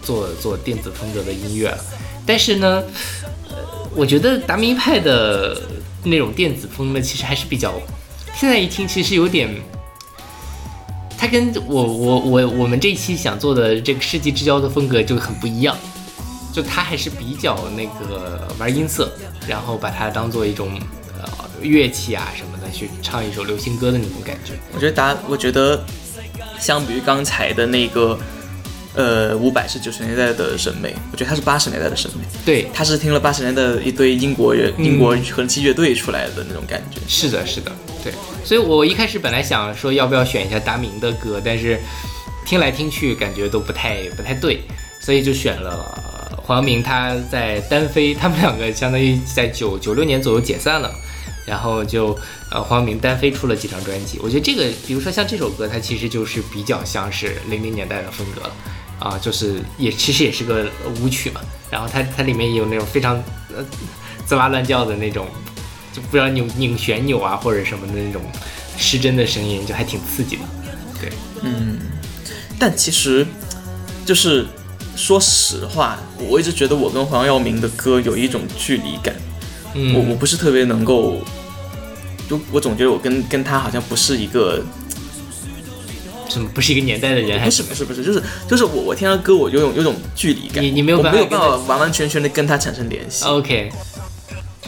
[0.00, 1.78] 做做电子风格的音乐了。
[2.28, 2.84] 但是呢，
[3.48, 3.56] 呃，
[3.94, 5.58] 我觉得达明一派的
[6.04, 7.72] 那种电子风呢，其实还是比较，
[8.36, 9.48] 现在一听其实有点，
[11.16, 15.74] 它跟我我我我们这一期想做的这个世纪之交的风格就很不一样，
[16.52, 19.10] 就它还是比较那个玩音色，
[19.48, 20.78] 然后把它当做一种
[21.16, 21.26] 呃
[21.62, 24.52] 乐器啊什么的去唱一首流行歌的那种感觉。
[24.74, 25.82] 我觉得达，我觉得
[26.60, 28.18] 相比于刚才的那个，
[28.94, 36.98] 呃，伍佰是九十年代的审美，我觉得他是八十年代的审美，对，他是听了八十年代的一堆英国人、英国合气乐队出来的那种感觉。
[37.06, 37.70] 是的，是的，
[38.02, 38.12] 对，
[38.44, 41.78] 所以我一开始本来想说要不要选一下达明的歌，但是
[42.44, 44.62] 听来听去感觉都不太不太对，
[45.00, 50.92] 所以就选了呃黄明他在单飞，他们两个相当于在九九六年左右解散了，
[51.46, 52.18] 然后就
[52.50, 58.52] 呃黄明单飞出了几张专辑，我觉得这个比如说像这首歌，它其实就是比较像是零零年代的风格了。
[58.98, 60.66] 啊，就是也其实也是个
[61.00, 61.40] 舞曲嘛，
[61.70, 63.16] 然后它它里面也有那种非常
[63.56, 63.64] 呃
[64.26, 65.26] 滋哇乱叫的那种，
[65.92, 68.22] 就不知道拧拧旋钮啊或者什么的那种
[68.76, 70.42] 失真的声音，就还挺刺激的。
[71.00, 71.78] 对，嗯
[72.58, 73.24] 但其实，
[74.04, 74.44] 就是
[74.96, 79.14] 说实话，我一直觉得我跟黄耀明的歌有一种距离感，
[79.74, 81.20] 嗯，我我不是特别能够，
[82.28, 84.60] 就我总觉得我跟跟他好像不是一个，
[86.28, 93.70] 什么不是一个年代的人，还不是不是不是，就是就是我我听他歌我有种有种距离感，你你没有办法没有办法完完全全的跟他产生联系，OK？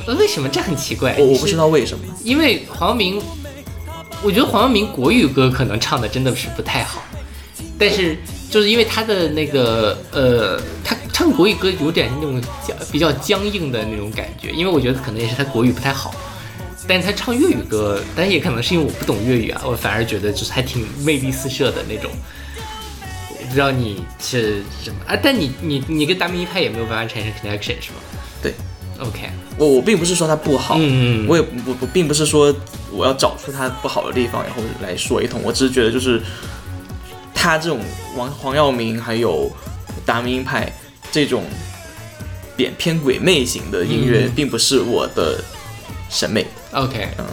[0.06, 1.14] 呃为什么这很奇怪？
[1.18, 3.20] 我我不知道为什么，因为黄耀明，
[4.22, 7.02] 我觉得黄耀明国语歌可能唱的真的是不太好，
[7.78, 8.16] 但是
[8.48, 16.14] 就是因为他的那个呃，他唱国语歌有点那种僵比较僵硬的那种感觉，因为我觉得可能也是他国语不太好。
[16.90, 22.10] 但是他唱粤语歌，但也可能是因为我不懂粤语啊，我反而觉得就是还挺魅力四射的那种。
[23.30, 25.16] 我不知道你是什么啊？
[25.22, 27.98] 但你你你跟达明一派也没有办法产生 connection 是吗
[28.42, 28.52] 对
[28.98, 32.52] ？OK，我我并不是说他不好，嗯我也我我并不是说
[32.90, 35.40] 我要找出他不好的地方，然后来说一通。
[35.44, 36.20] 我只是觉得就是
[37.32, 37.78] 他这种
[38.16, 39.48] 王黄耀明还有
[40.04, 40.72] 达明一派
[41.12, 41.44] 这种
[42.56, 45.40] 扁偏鬼魅型的音乐，嗯并不是我的
[46.10, 46.44] 审美。
[46.72, 47.26] OK，嗯，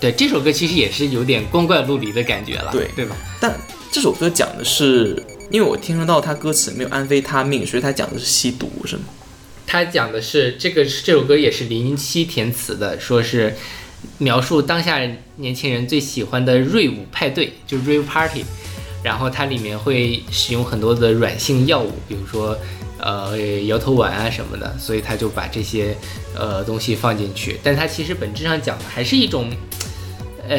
[0.00, 3.16] 对，这首歌其实也是有点光怪陆离的感觉了，对对吧？
[3.40, 3.58] 但
[3.92, 9.02] 这首歌讲的是，因为我听得到他歌词没有安非他命，所以他讲的是吸毒，是吗？
[9.66, 13.54] 他讲的是这个这首歌也是林夕填词的，说是
[14.18, 14.98] 描述当下
[15.36, 18.44] 年轻人最喜欢的瑞舞派对，就是 rave party，
[19.04, 22.58] 然后它里面会使用很多的软性药物，比如说
[23.02, 25.96] 呃摇头丸啊什么的，所以他就把这些
[26.34, 29.50] 呃东西放进去，但它其实本质上讲的还是一种
[30.48, 30.58] 呃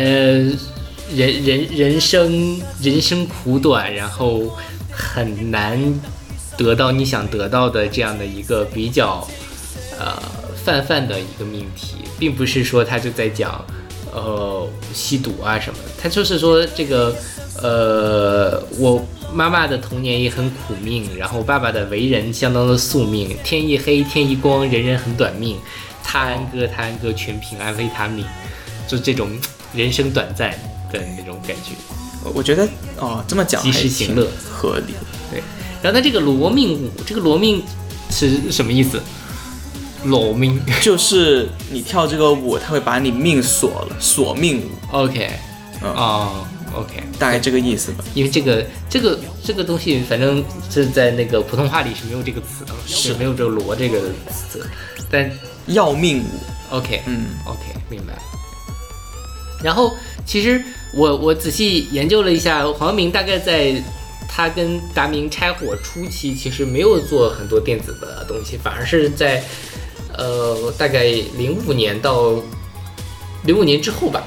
[1.14, 4.58] 人人人生人生苦短，然后
[4.92, 5.80] 很难
[6.58, 9.28] 得到你想得到的这样的一个比较
[10.00, 10.22] 呃
[10.64, 13.64] 泛泛的一个命题，并不是说他就在讲
[14.14, 15.90] 呃吸毒啊什么的。
[16.02, 17.16] 他就是说这个
[17.62, 25.58] 呃，我妈妈的童年也很苦命，然后爸爸的为人相当的宿命，天一黑天一光，人人很短命，
[26.04, 28.26] 他安哥他安哥，全凭安非他命，
[28.88, 29.30] 就这种
[29.74, 30.52] 人生短暂
[30.92, 31.74] 的那种感觉。
[32.24, 34.28] 我我觉得哦，这么讲及时行乐。
[34.50, 34.94] 合理。
[35.32, 35.42] 对，
[35.82, 37.64] 然后他这个罗命舞，这个罗命
[38.10, 39.02] 是什么意思？
[40.04, 45.30] 罗命 就是你跳这个舞，他会把你命锁了，锁命舞，，OK，
[45.84, 45.94] 嗯。
[45.94, 48.04] 哦，OK，大概这个意思吧。
[48.14, 53.14] 因为这个这个这个东西，反正是在那个普通话里是没有这个词的，是。
[53.16, 54.00] 没有这个“罗”这个
[54.30, 54.66] 词，
[55.10, 55.30] 但
[55.68, 56.28] 要命舞
[56.72, 57.60] ，OK，嗯，OK，
[57.90, 58.14] 明白。
[59.64, 59.94] 然后
[60.26, 60.64] 其实
[60.94, 63.76] 我我仔细研究了一下，黄耀明大概在
[64.28, 69.44] 他跟达明拆伙初期，其实没有做很多电子的东西，反而是在
[70.18, 71.04] 呃大概
[71.38, 72.42] 零五年到
[73.44, 74.24] 零五年之后吧，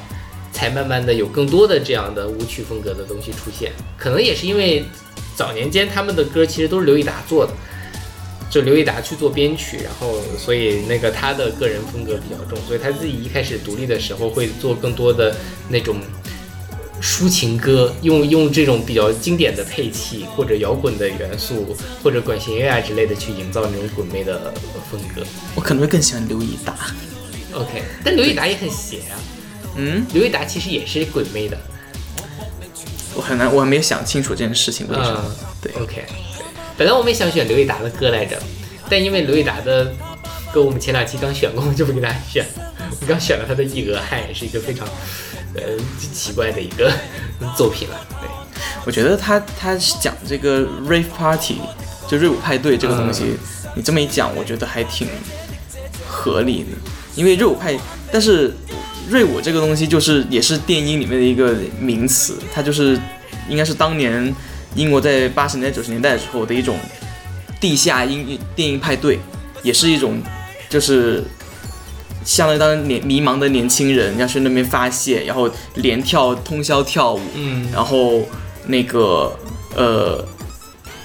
[0.55, 3.72] 才慢慢的有更多的这样的舞曲风格的东西出现。
[3.98, 4.84] 可能也是因为
[5.36, 7.52] 早年间他们的歌其实都是刘以达做的，
[8.48, 15.34] 就刘以达去做编曲，然后所以那个他的个人风格比较重，所以他自己一开始独立的时候会做更多的
[15.68, 15.96] 那种
[17.02, 24.55] 抒情歌，用用这种比较经典的配器或者摇滚的元素或者管弦乐啊之类的去营造那种滚妹的
[24.90, 25.22] 风格。
[25.57, 26.74] 我可能会更喜欢刘以达。
[27.52, 29.18] OK，但刘以达也很邪啊，
[29.77, 31.59] 嗯，刘以达其实也是鬼妹的。
[33.14, 35.25] 我很难，我还没有想清楚这件事情为什么。
[35.25, 36.45] 嗯对，OK，对，
[36.77, 38.37] 本来我们也想选刘以达的歌来着，
[38.91, 39.91] 但因为刘以达的
[40.53, 42.45] 歌我们前两期刚选过，我就不给大家选。
[43.01, 44.87] 我刚选了他的《一额汗》，也是一个非常
[45.55, 45.62] 呃
[46.12, 46.93] 奇怪的一个
[47.57, 47.99] 作品了。
[48.20, 48.29] 对，
[48.85, 51.57] 我觉得他他是讲这个 rave party，
[52.07, 53.37] 就瑞舞派对这个东西，
[53.75, 55.09] 你这么一讲，我觉得还挺
[56.07, 56.68] 合理的。
[57.16, 57.75] 因为瑞舞派，
[58.12, 58.53] 但是
[59.09, 62.98] 瑞舞这个东西就是也是电音里面的一个名词，它就是
[63.48, 64.34] 应该是当年
[64.74, 66.78] 英国在八十年代九十年代的时候的一种
[67.61, 69.18] 地下音电音派对，
[69.62, 70.20] 也是一种
[70.68, 71.22] 就是
[72.24, 77.66] 相当于当年迷茫的年轻人要去那边发泄，然后连跳通宵跳舞，嗯。
[77.72, 78.26] 然后
[78.66, 79.38] 那个
[79.76, 80.24] 呃，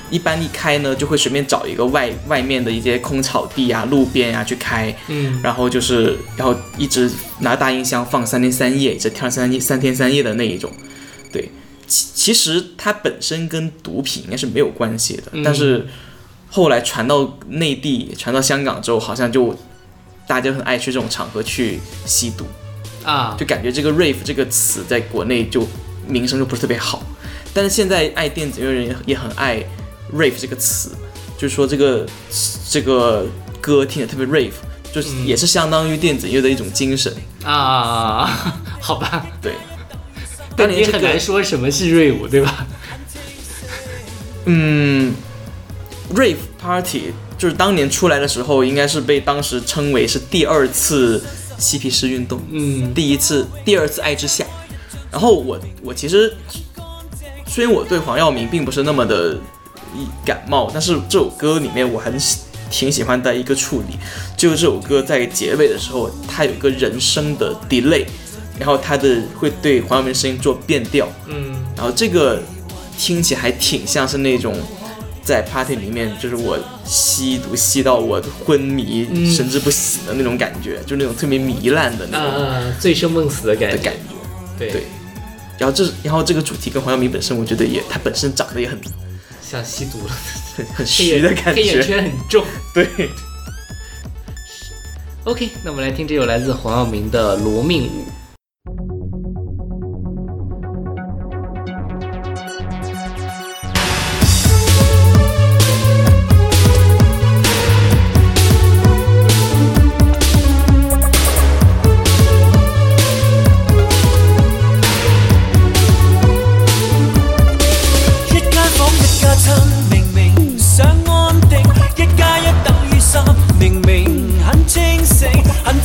[0.10, 10.72] 一般一开呢就会随便找一个外外面的一些空草地啊、路边啊去开，嗯然后就是然后一直拿大音箱放三天三夜，一直跳三夜三天三夜的那一种。
[11.32, 11.52] 对，
[11.88, 15.88] 其其实它本身跟毒品应该是没有关系的，嗯但是
[16.50, 19.56] 后来传到内地、传到香港之后，好像就
[20.28, 22.46] 大家很爱去这种场合去吸毒。
[23.04, 25.66] 啊就感觉这个 rave 这个词在国内就
[26.06, 27.02] 名声就不是特别好，
[27.54, 29.64] 但是现在爱电子乐人也也很爱
[30.14, 30.92] rave 这个词，
[31.38, 32.06] 就是说这个
[32.70, 33.26] 这个
[33.62, 34.54] 歌听着特别 rave，
[34.94, 37.14] 就是嗯也是相当于电子乐的一种精神。
[37.44, 39.54] 啊， 好吧，对，
[40.56, 42.66] 当但你年这个很难说什么是 rave，，对吧？
[44.46, 45.14] 嗯
[46.16, 51.24] ，rave party 就是当年出来的时候，应该是被当时称为是第二次
[51.58, 52.42] 嬉皮士运动。
[52.52, 54.46] 嗯第一次、第二次爱之下。
[55.12, 56.36] 然后我我其实
[57.48, 59.38] 虽然我对黄耀明并不是那么的
[60.26, 63.98] 感冒，但是这首歌里面我很喜挺喜欢的一个处理，
[64.38, 68.06] 就是这首歌在结尾的时候，它有一个人声的 delay，
[68.58, 71.56] 然后它的会对黄晓明声音做变调，嗯。
[71.76, 72.42] 然后这个
[72.98, 74.56] 听起来还挺像是那种。
[75.22, 79.32] 在 party 里面，就是我吸毒吸到我昏迷、嗯。
[79.32, 84.16] 神志不醒的那种感觉，就那种特别糜烂的那种啊，醉生梦死的感觉，的感觉。
[84.58, 84.72] 对。
[84.72, 84.84] 对。
[85.60, 88.80] 然后这，然后这个主题跟黄晓明本身，我觉得也，他本身长得也很
[89.50, 90.14] 像吸毒了，
[90.76, 91.82] 很虚的感觉黑眼。
[91.82, 92.46] 圈很重。
[92.72, 92.88] 对
[95.24, 98.06] ，OK，那我们来听这首来自黄耀明的《罗命舞》。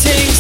[0.05, 0.34] 三，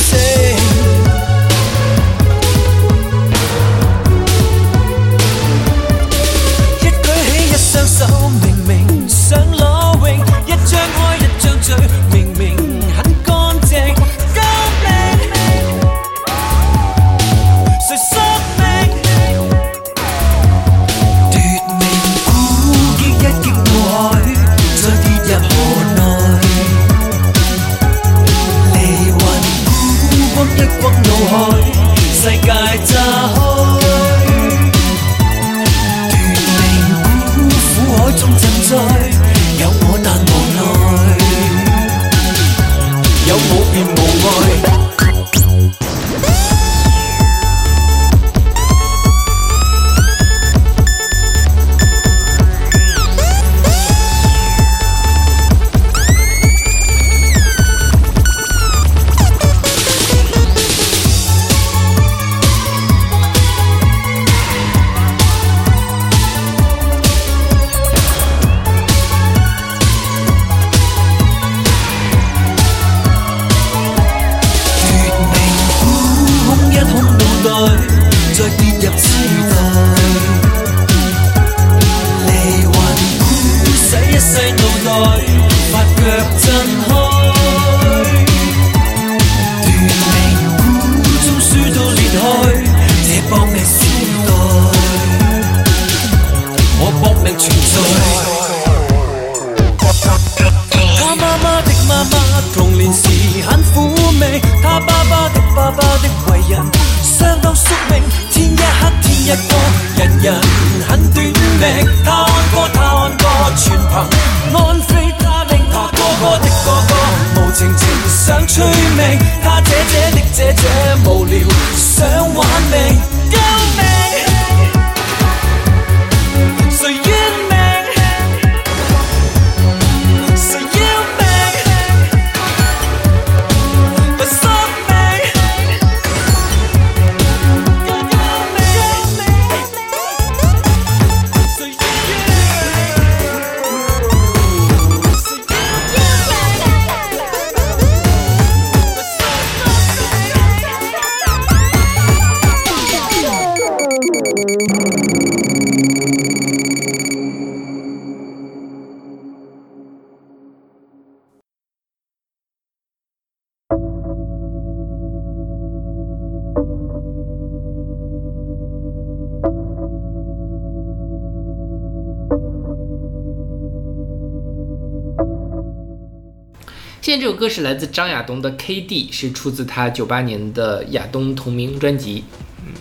[178.64, 182.24] KD》，是出自他九八年的亚东同名专辑。
[182.66, 182.72] 嗯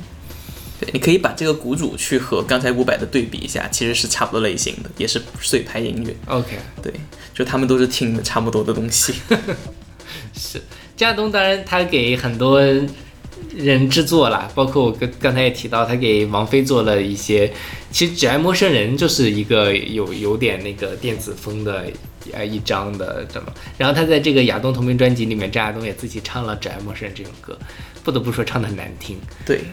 [0.79, 6.15] 对，你可以把这个鼓组去和刚才伍佰的对比一下，其实是差不多类型的，也是碎拍音乐。
[6.27, 6.93] OK，对，
[7.33, 9.13] 就他们都是听的差不多的东西。
[10.35, 10.61] 是
[10.97, 12.59] 张亚东，当然他给很多
[13.55, 17.51] 人制作啦，包括我刚刚才也提到，他给王菲做了一些。
[17.91, 21.85] 其实《只爱陌生人》就是一个有有点那个电子风的
[22.33, 27.57] 呃一张的怎么，然后他在这个亚东同名专辑里面，张亚东也自己唱了《只爱陌生人》这首歌，
[28.03, 29.17] 不得不说唱的难听。
[29.45, 29.65] 对，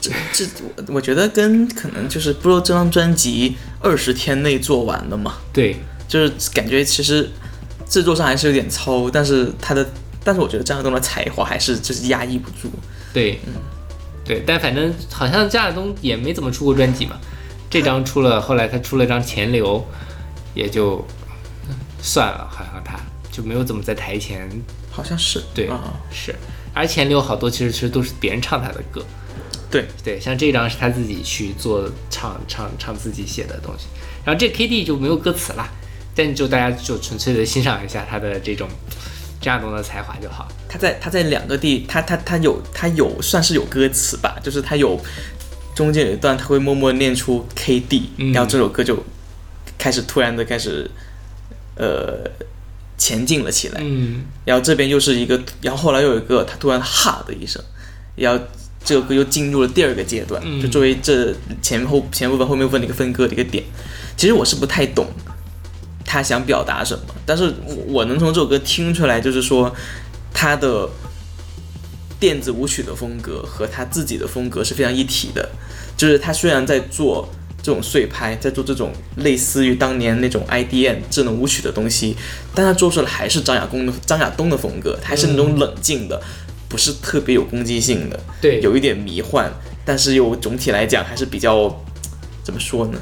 [0.00, 5.76] 这这我我觉得跟可能就是不知道这张专辑二十天内做完了嘛，对，
[6.08, 7.30] 就是感觉其实
[7.88, 9.86] 制作上还是有点糙，但是他的，
[10.22, 12.70] 但是我觉得张亚东的才华还是就是压抑不住。
[13.12, 13.52] 对，嗯。
[14.26, 17.20] 对，但反正好像张亚东也没怎么出过专辑嘛，
[17.68, 19.76] 这张出了，后来他出了张《钱流》，
[20.54, 21.06] 也就
[22.06, 23.00] 算了，好像他
[23.32, 24.46] 就没有怎么在台前
[24.90, 25.80] 好像是对、啊，
[26.12, 26.34] 是，
[26.74, 29.02] 而《前六》好多其实其实都是别人唱他的歌，
[29.70, 29.86] 对。
[30.04, 33.86] 对，像这张是他自己去做唱唱唱自己写的东西，
[34.22, 35.66] 然后这 K D 就没有歌词了，
[36.14, 38.68] 但就大家就纯粹的欣赏一下他的这种
[39.40, 40.46] 张亚东的才华就好。
[40.68, 45.00] 他在他在两个地，他他他有他有算是有歌词吧，就是他有
[45.74, 48.32] 中间有一段他会默默念出 K D，、嗯。
[48.34, 49.02] 然后这首歌就
[49.78, 50.90] 开始突然的开始
[51.76, 52.30] 呃
[52.96, 57.62] 前进了起来，嗯，然后这边又是一个，然后后来又有一个他突然哈的一声，
[58.16, 58.44] 然后
[58.84, 63.64] 这首歌又进入了第二个阶段，嗯就作为这前后前部分后面部分的一个分割的一个点。
[64.16, 65.08] 其实我是不太懂
[66.04, 69.74] 他想表达什么，但是我我能从这首歌听出来，就是说
[70.32, 70.88] 他的
[72.20, 75.50] 电子舞曲的风格和他自己的风格是非常一体的。
[75.96, 77.28] 就是他虽然在做
[77.64, 82.14] 这种碎拍，在做这种类似于当年那种 IDM 智能舞曲的东西，
[82.54, 86.22] 但他做出来还是张亚东的张亚东的风格，还是那种冷静的，
[86.68, 89.50] 不是特别有攻击性的，对，有一点迷幻，
[89.82, 91.82] 但是又总体来讲还是比较
[92.42, 92.98] 怎么说呢，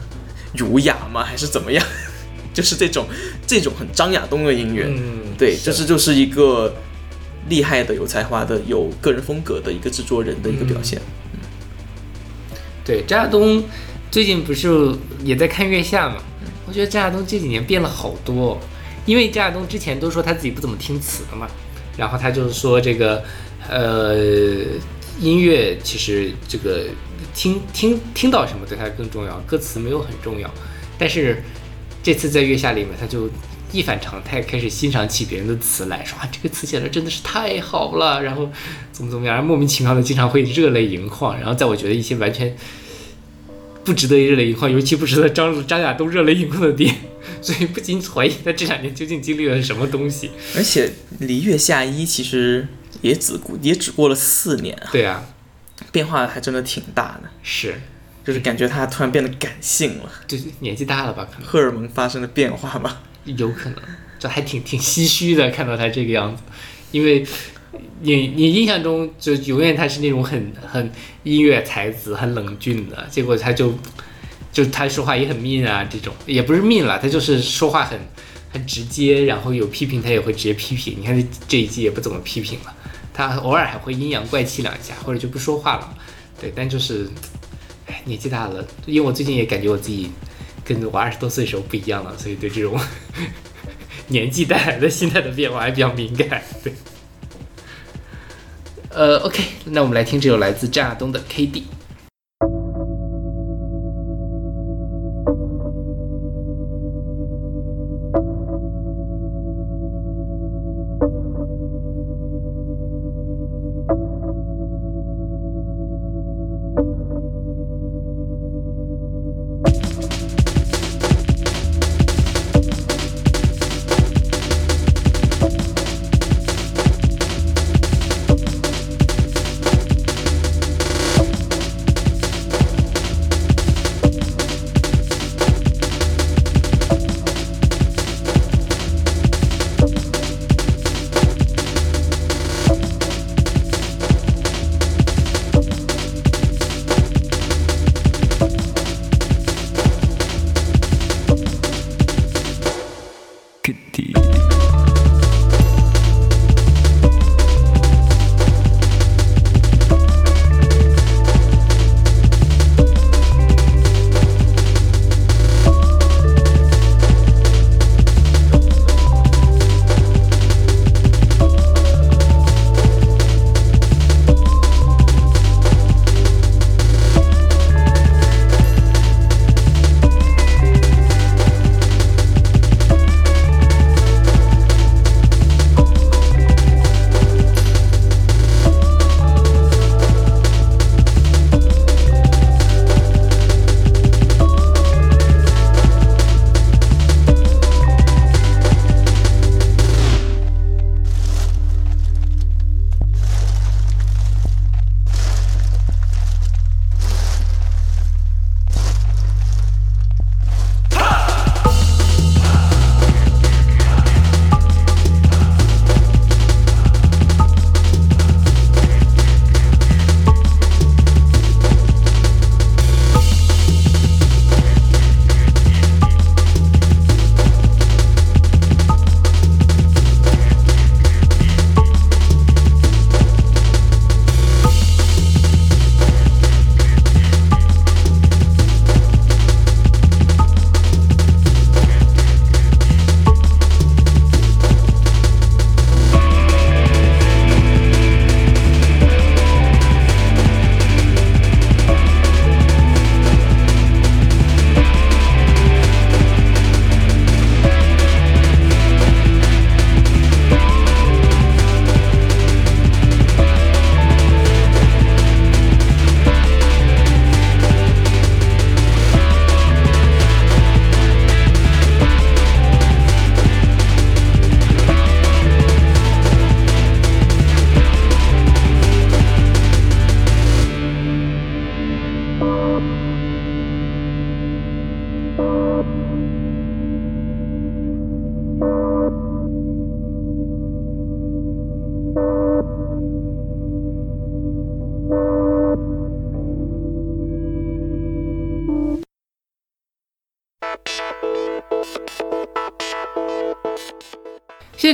[0.57, 1.25] 儒雅吗？
[1.25, 1.85] 还是怎么样？
[2.55, 3.07] 就是这种
[3.45, 6.73] 这种很张亚东的音乐，嗯，对，这是就是一个
[7.49, 11.01] 厉害的、有才华的、有个人风格的一个制作人的一个表现。
[11.01, 11.41] 嗯
[12.85, 13.63] 对，张亚东
[14.13, 14.69] 最近不是
[15.25, 16.17] 也在看月下嘛？
[16.67, 18.61] 我觉得张亚东这几年变了好多，
[19.07, 21.49] 因为张亚东之前都说他自己不怎么听词的嘛，
[21.97, 23.25] 然后他就是说这个
[23.71, 24.15] 呃
[25.19, 26.85] 音乐其实这个
[27.35, 30.51] 听听听到什么对他更重要，歌词没有很重要。
[30.99, 31.43] 但是
[32.03, 33.31] 这次在月下里面，他就
[33.73, 38.47] 一反常态，开始欣赏起别人的词来说啊，这个词写的真的是太好了，然后
[38.93, 42.55] 怎么怎么样，莫名其妙的经常会热泪盈眶，然后在我觉得一些完全
[43.85, 46.95] 不值得热泪盈眶，尤其不值得张张亚东热泪盈眶的点，
[47.43, 50.31] 所以不禁怀疑他这两年究竟经历了什么东西。
[50.57, 52.67] 而且离月下一其实
[53.01, 55.25] 也只过也只过了四年啊，对啊，
[55.91, 57.75] 变化还真的挺大的，是，
[58.25, 61.49] 就是感觉他突然变得感性了，就是年纪大了吧，可能。
[61.49, 63.03] 荷尔蒙发生了变化吧。
[63.25, 63.79] 有可能，
[64.19, 66.43] 这还挺挺唏嘘的，看到他这个样子，
[66.93, 67.25] 因为
[68.01, 70.91] 你你印象中就永远他是那种很很
[71.23, 73.73] 音乐才子、很冷峻的，结果他就
[74.53, 77.99] 就他说话也很命啊，这种也不是命了，他就是说话很
[78.53, 80.97] 很直接，然后有批评他也会直接批评。
[81.01, 82.75] 你看这这一季也不怎么批评了，
[83.15, 85.97] 他偶尔还会阴阳怪气两下，或者就不说话了。
[86.41, 87.09] 对，但就是，
[87.87, 90.11] 哎，年纪大了，因为我最近也感觉我自己
[90.65, 92.79] 跟我二十多岁时候不一样了，所以对这种
[94.09, 96.43] 年纪带来的心态的变化还比较敏感。
[96.65, 96.73] 对，
[98.95, 101.53] 呃，OK，那我们来听这首来自张亚东的《KD》。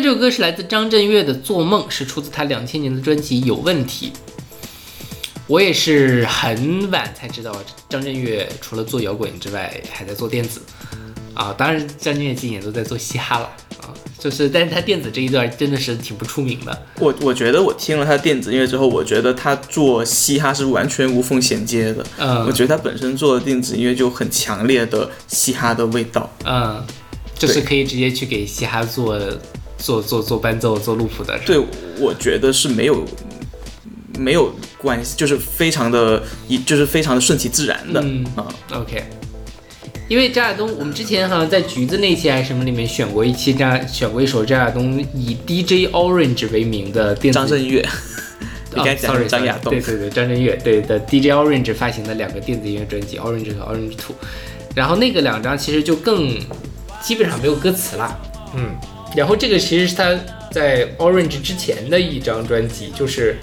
[0.09, 4.11] 这首歌是来自张震岳的《做梦》，是出自他两千年的专辑《有问题》。
[5.47, 7.55] 我也是很晚才知道
[7.91, 10.63] 张震岳除了做摇滚之外，还在做电子。
[11.35, 13.53] 啊，当然张震岳今年都在做嘻哈了
[13.83, 16.87] 啊，就是但是他电子这一段真的是挺不出名的。
[17.01, 22.07] 我我觉得我听了他的电子音乐之后，我觉得他做嘻哈是完全无缝衔接的。
[22.17, 26.33] 嗯我觉得他本身做的电子音乐就很强烈的嘻哈的味道。
[26.47, 26.83] 嗯，
[27.39, 29.21] 就是可以直接去给嘻哈做
[29.79, 31.39] 做做做伴奏、做 loop 的。
[31.47, 31.59] 对，
[31.99, 33.03] 我觉得是没有
[34.19, 38.01] 没有关系，就是非常的一就是非常的顺其自然的。
[38.03, 39.05] 嗯啊，OK，
[40.09, 47.81] 因为张亚东，我们之前好像在橘子那期还是什么里面选过一期张选过一首张亚东以 DJ Orange 为名的电子张震岳，
[48.75, 54.17] 你哦该讲 sorry, 张亚东对对对，张震岳对的 DJ Orange 发行的两个电子音乐专辑 Orange 和 Orange Two，
[54.75, 56.37] 然后那个两张其实就更
[57.03, 58.19] 基本上没有歌词了，
[58.57, 58.75] 嗯，
[59.15, 60.15] 然后这个其实是他
[60.51, 63.37] 在 Orange 之前的一张专辑，就是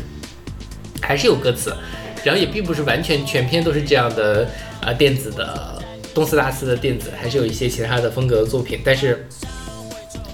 [1.02, 1.76] 还是有歌词，
[2.24, 4.44] 然后也并不是完全全篇都是这样的
[4.82, 9.28] 啊、呃电子的东斯拉斯的电子，还是有一些其他的风格的作品，但是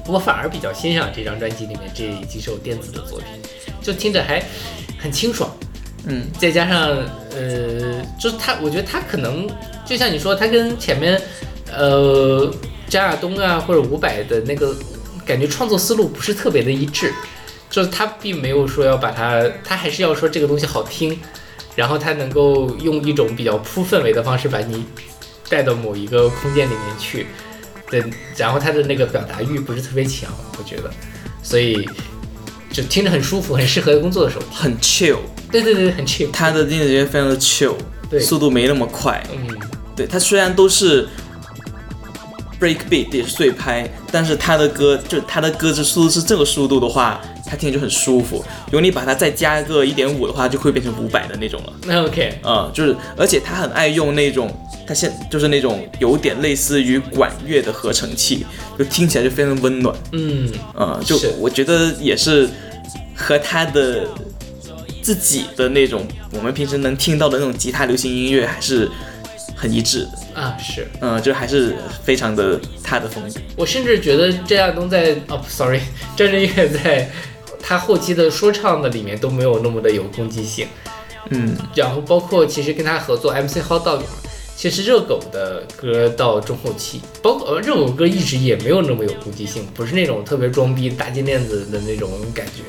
[0.07, 3.27] 我反而比较欣赏这张专辑里面这几首电子的作品，
[3.81, 4.43] 就听着还
[4.99, 5.49] 很清爽。
[6.07, 6.89] 嗯，再加上
[7.35, 9.47] 呃，就是他，我觉得他可能
[9.85, 11.21] 就像你说，他跟前面
[11.71, 12.51] 呃
[12.89, 14.75] 张亚东啊或者伍佰的那个
[15.25, 17.13] 感觉创作思路不是特别的一致，
[17.69, 21.19] 就是他并没有说要把它，他还是要说这个东西好听，
[21.75, 24.85] 然后他能够用一种比较铺氛围的方式把你
[25.49, 27.27] 带到某一个空间里面去，
[27.89, 28.03] 对，
[28.37, 30.89] 然后他的那个表达欲不是特别强，我觉得，
[31.43, 31.87] 所以
[32.71, 34.43] 就听着很舒服，很适合工作的时候。
[34.51, 35.17] 很 chill，
[35.51, 36.31] 对对对，很 chill。
[36.31, 37.75] 他的电子音乐非常的 chill，
[38.09, 39.21] 对速度没那么快。
[39.33, 39.57] 嗯，
[39.95, 41.07] 对，他虽然都是
[42.61, 48.45] break beat 也是碎拍，但是他的歌就是他的歌之速度是这个速度的话，他听着就很舒服。
[48.67, 51.73] 如果你把它再加个一点五的话，就会变成五百的那种了。
[51.87, 54.55] 那 OK，嗯，就是，而且他很爱用那种，
[54.87, 58.45] 他现就是那种有点类似于管乐的合成器，
[58.77, 59.95] 就听起来就非常温暖。
[60.11, 60.47] 嗯，
[60.79, 62.47] 嗯，就我觉得也是
[63.15, 64.07] 和他的
[65.01, 68.87] 自己的那种我们平时能听到的那种吉他流行音乐还是
[69.61, 70.41] 很一致的。
[70.41, 73.39] 啊是嗯，就还是非常的他的风格。
[73.55, 75.79] 我甚至觉得张亚东在哦，sorry，
[76.17, 77.07] 张震岳在
[77.61, 80.67] 他后期的说唱的里面都没有那么的有攻击性，
[81.29, 84.05] 嗯，然后包括其实跟他合作 MC Hot Dog 嘛，
[84.55, 92.63] 其实热狗的歌到中后期，包括呃热狗歌一直也没有那么有攻击性，不是那种特别装逼大金链子的那种感觉，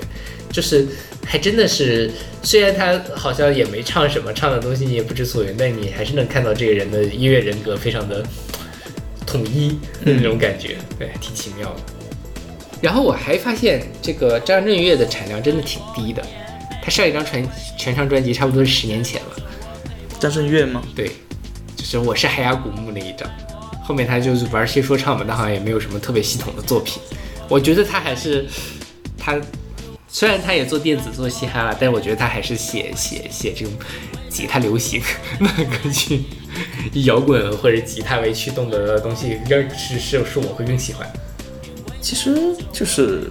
[0.52, 0.86] 就是
[1.26, 2.10] 还真的是，
[2.42, 8.22] 虽然他好像也没唱什么，唱的东西你也不知所云，但你还是能看到这个人的音乐人格非常的
[9.26, 9.70] 统一
[10.04, 11.80] 的那种感觉，对，挺奇妙的。
[12.82, 16.22] 然后我还发现这个张震岳的产量真的挺低的，
[16.82, 17.48] 他上一张全
[17.78, 19.36] 全唱专辑差不多是十年前了。
[20.20, 20.82] 张震岳吗？
[20.94, 21.10] 对，
[21.76, 23.30] 就是我是海牙古墓那一张，
[23.84, 27.00] 后面他就是玩些说唱嘛，但好像也没有什么特别系统的作品。
[27.48, 28.46] 我觉得他还是
[29.16, 29.40] 他，
[30.14, 33.72] 虽然他也做电子做嘻哈了，但是我觉得他还是写写写这种
[34.28, 35.02] 吉他流行
[35.40, 36.22] 那个去
[36.92, 41.10] 以摇滚或者吉他为驱动的东西，要是是是我会更喜欢。
[42.02, 43.30] 其实就是，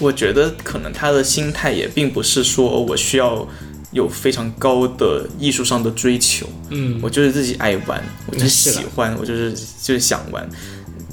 [0.00, 3.48] 我觉得可能他的心态也并不是说我需要
[3.90, 10.46] 有非常高的艺术上的追求，嗯，我就是自己爱玩，我就喜欢，我就是就是想玩。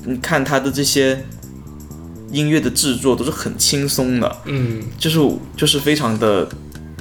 [0.03, 1.23] 你看他的这些
[2.31, 5.19] 音乐的制作都是很轻松的，嗯，就是
[5.55, 6.47] 就是非常的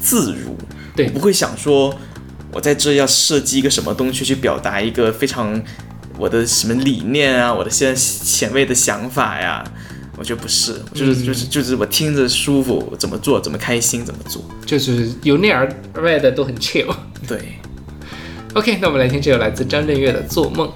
[0.01, 0.57] 自如，
[0.95, 1.07] 对。
[1.07, 1.95] 我不会想说
[2.53, 5.61] 我在这要设计一个什么东西去表达一个非常
[6.18, 9.64] 我的什么理念啊，我的现在前卫的想法呀，
[10.16, 11.27] 我觉得不是，就是、嗯。
[11.27, 15.68] 就是就是我听着舒服，怎么做怎么开心怎么做，就是由内而
[16.03, 16.95] 外的都很 chill。
[17.27, 17.59] 对。
[18.55, 20.66] OK，那我们来听这首来自张震岳的《做梦》。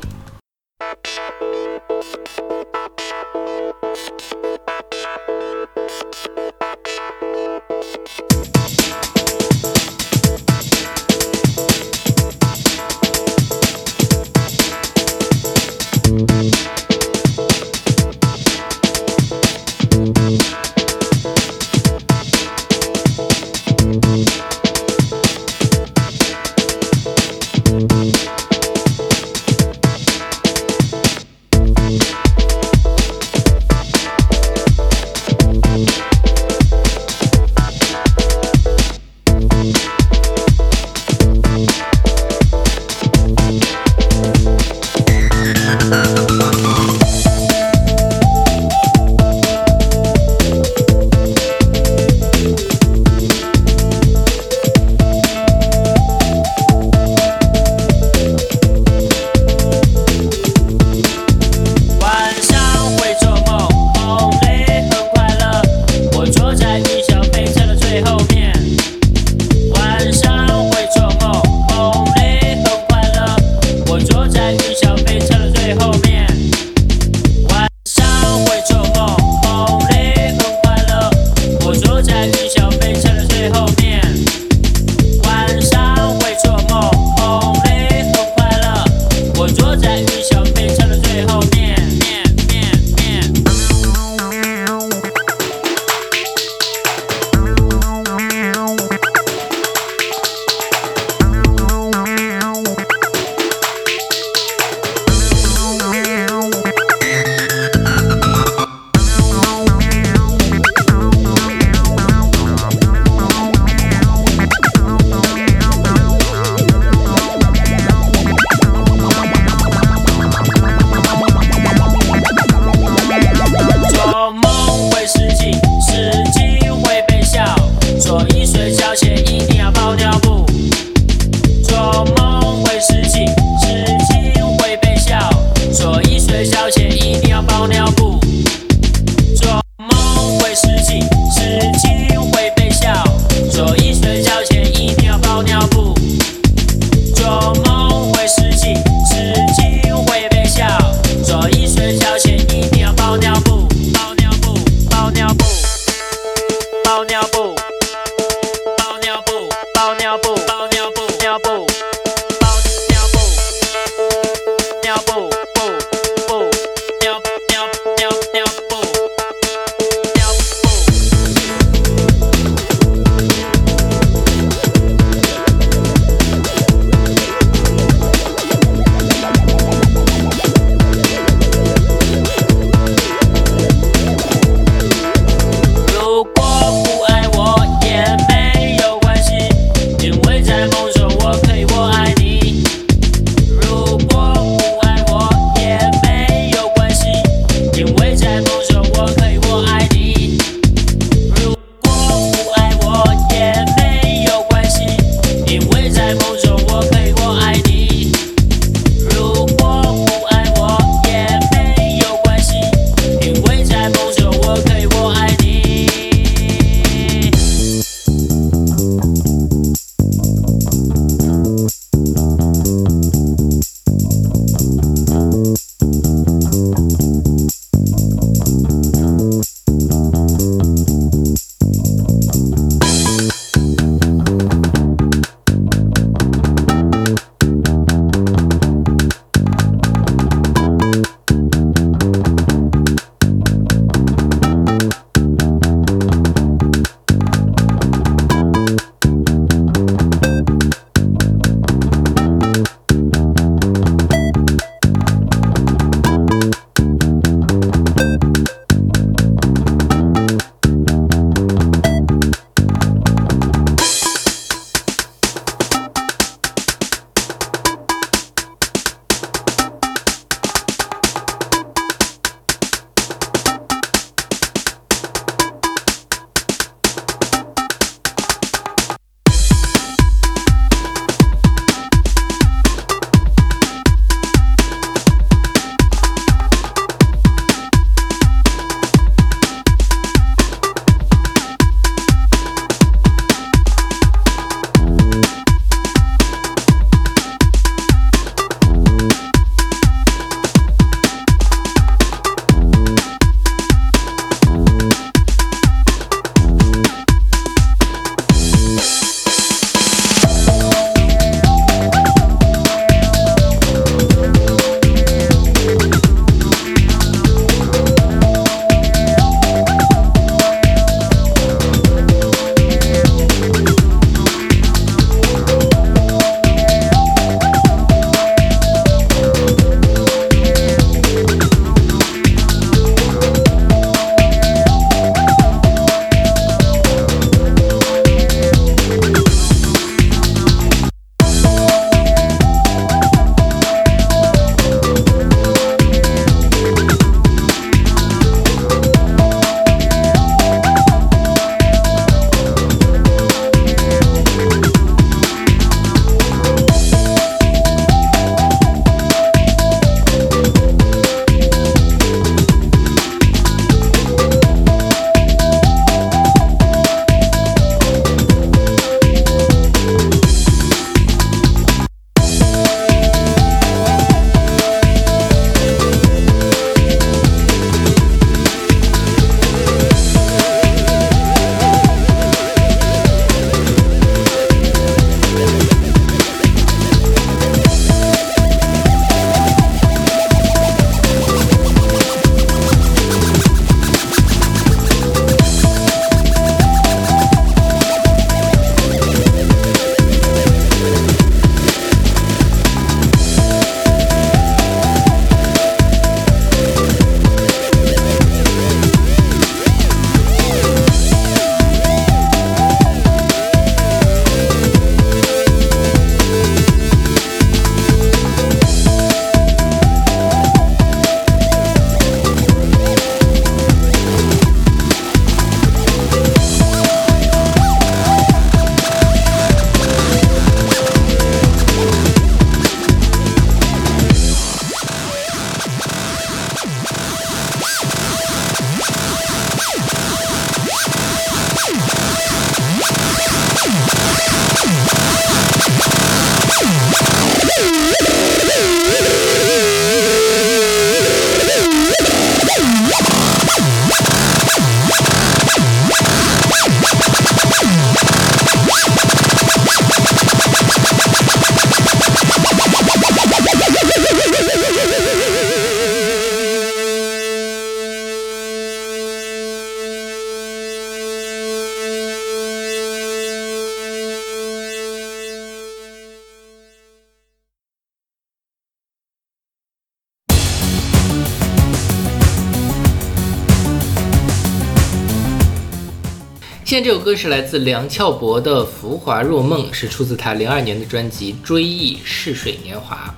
[486.91, 493.15] 这首歌是来自梁翘柏的《浮华若梦》，是出自他零二年的专辑《追忆逝水年华》。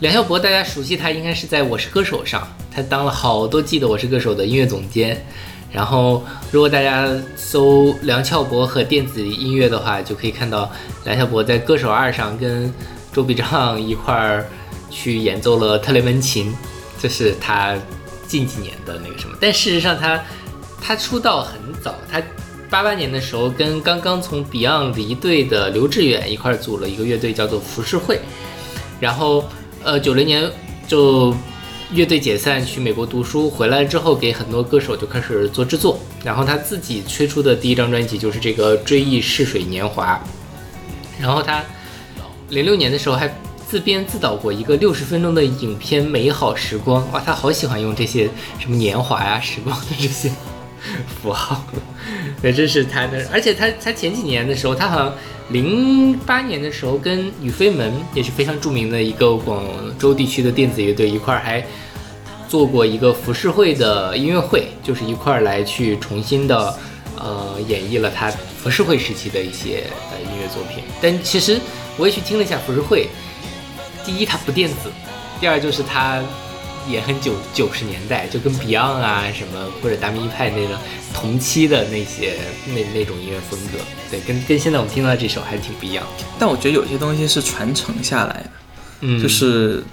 [0.00, 5.24] 梁翘柏大家熟悉他，应该是在《我是歌手》上，他当了好多季的《我是歌手》的音乐总监。
[5.72, 6.22] 然后，
[6.52, 10.70] 如果大家搜梁翘柏和电子音乐的话，就可以看到
[11.06, 12.70] 梁翘柏在《歌手二》上跟
[13.10, 14.46] 周笔畅一块儿
[14.90, 16.54] 去演奏了特雷门琴，
[17.00, 17.74] 这是他
[18.26, 19.34] 近几年的那个什么。
[19.40, 20.22] 但事实上他，
[20.78, 22.20] 他出道很早，他
[22.70, 28.20] 八八年的时候跟刚刚从 Beyond 离队的刘志远一块组了一个乐队，叫做浮世绘。
[29.00, 29.44] 然后，
[29.82, 30.48] 呃，九零年
[30.86, 31.34] 就
[31.92, 35.98] 乐队解散去美国读书，回来之后给很多歌手就开始做制作。
[36.22, 40.22] 然后他自己推出的第一张专辑就是这个《追忆逝水年华》。
[41.20, 41.64] 然后他
[42.50, 43.34] 零六年的时候还
[43.68, 47.02] 自编自导过一个六十分钟的影片《美好时光》。
[47.10, 48.30] 哇，他好喜欢用这些
[48.60, 50.30] 什么年华呀、时光的这些
[51.20, 51.64] 符号。
[52.42, 53.26] 对，这是他的。
[53.32, 55.14] 而且他他前几年的时候，他好像
[55.50, 59.64] 零八年的时候跟雨飞门也是非常著名的一个广
[59.98, 61.64] 州地区的电子乐队一块儿还
[62.48, 66.74] 做过一个浮世绘的音乐会，就是一块儿来去重新的
[67.16, 70.82] 呃演绎了他浮世绘时期的一些呃音乐作品。
[71.00, 71.60] 但其实
[71.96, 73.08] 我也去听了一下浮世绘，
[74.04, 74.90] 第一它不电子，
[75.40, 76.22] 第二就是它
[76.88, 80.78] 也很九九十年代，就跟 Beyond 啊什么或者达明一派那个
[81.14, 82.36] 同期的那些
[82.66, 83.78] 那那种音乐风格，
[84.10, 86.06] 对，跟跟现在我们听到的这首还是挺不一样。
[86.38, 88.50] 但我觉得有些东西是传承下来的，
[89.00, 89.84] 嗯，就是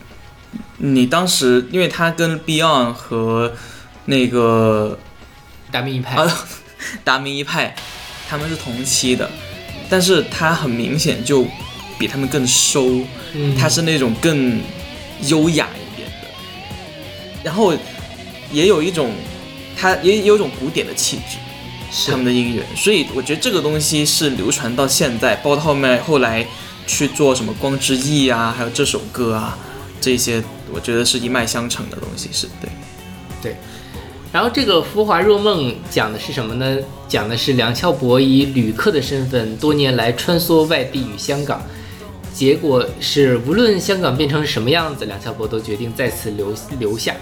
[0.78, 3.54] 你当时，因为他跟 Beyond 和
[4.06, 4.98] 那个
[5.72, 6.48] 达明一派，啊
[7.04, 7.76] 达明一派，
[8.30, 9.30] 他们是同期的，
[9.90, 11.46] 但是他很明显就
[12.00, 13.02] 比他们更收，
[13.34, 13.56] 嗯。
[13.58, 14.62] 他是那种更
[15.24, 15.68] 优雅
[17.44, 17.74] 然后
[18.52, 19.12] 也有一种，
[19.78, 21.38] 它也有一种古典的气质，
[21.92, 26.46] 是他们的音乐，所以我觉得这个东西是流传到现在，包括后面后来
[26.86, 29.58] 去做什么《光之翼》啊，还有这首歌啊，
[30.02, 30.44] 这些
[30.74, 32.70] 我觉得是一脉相承的东西，是对
[33.42, 33.56] 对。
[34.32, 36.78] 然后这个《浮华若梦》讲的是什么呢？
[37.08, 41.62] 讲的是梁翘柏以旅客的身份，多年来穿梭外地与香港，
[42.38, 47.16] 结果是无论香港变成什么样子，梁翘柏都决定再次留留下。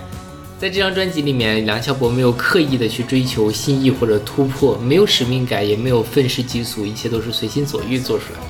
[0.60, 8.46] 在这张专辑里面，梁翘柏没有刻意的去追求新意或者突破，没有使命感，也没有愤世嫉俗，一切都是随心所欲做出来的。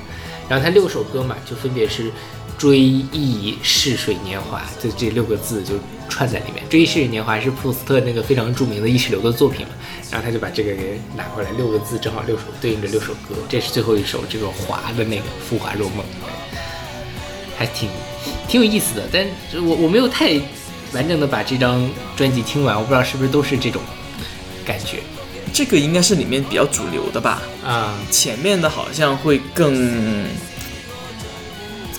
[0.48, 2.10] 然后他六首歌嘛，就分别是
[2.58, 5.74] 追忆逝水年华，就这六个字就
[6.08, 6.64] 串在里面。
[6.68, 9.72] 追忆逝水年华是普鲁斯特那个非常著名的意识流的作品嘛，
[10.10, 15.98] 然后他就把这个给拿过来，六个字正好六首对应着六首歌，这是最后一首这个华的那个《浮华若梦》，
[17.56, 17.88] 还挺
[18.48, 19.02] 挺有意思的。
[19.12, 20.40] 但是我我没有太
[20.92, 23.80] 完整的把这张专辑听完，我不知道是不是都是这种
[24.64, 25.00] 感觉
[25.52, 27.94] 这个应该是里面比较主流的吧，啊。
[28.10, 30.24] 前面的好像会更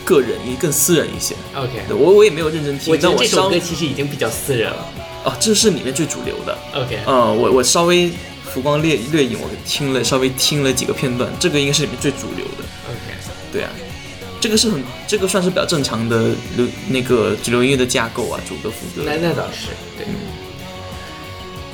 [0.05, 1.35] 个人一更私人一些。
[1.55, 4.85] OK，我我也没有认真听，我觉得这首歌其实已经比较私人了。
[5.23, 6.57] 哦，这是里面最主流的。
[6.73, 8.11] OK，嗯，我我稍微
[8.45, 12.63] 浮光掠掠影，我听了稍微听了几个片段，这个应该是里面最主流的。
[12.87, 13.17] OK，
[13.51, 13.69] 对啊，
[14.47, 19.03] 这个是很这个算是比较正常的流那个主流音乐的架构啊，主歌副歌。
[19.05, 19.67] 那那倒是
[19.97, 20.07] 对。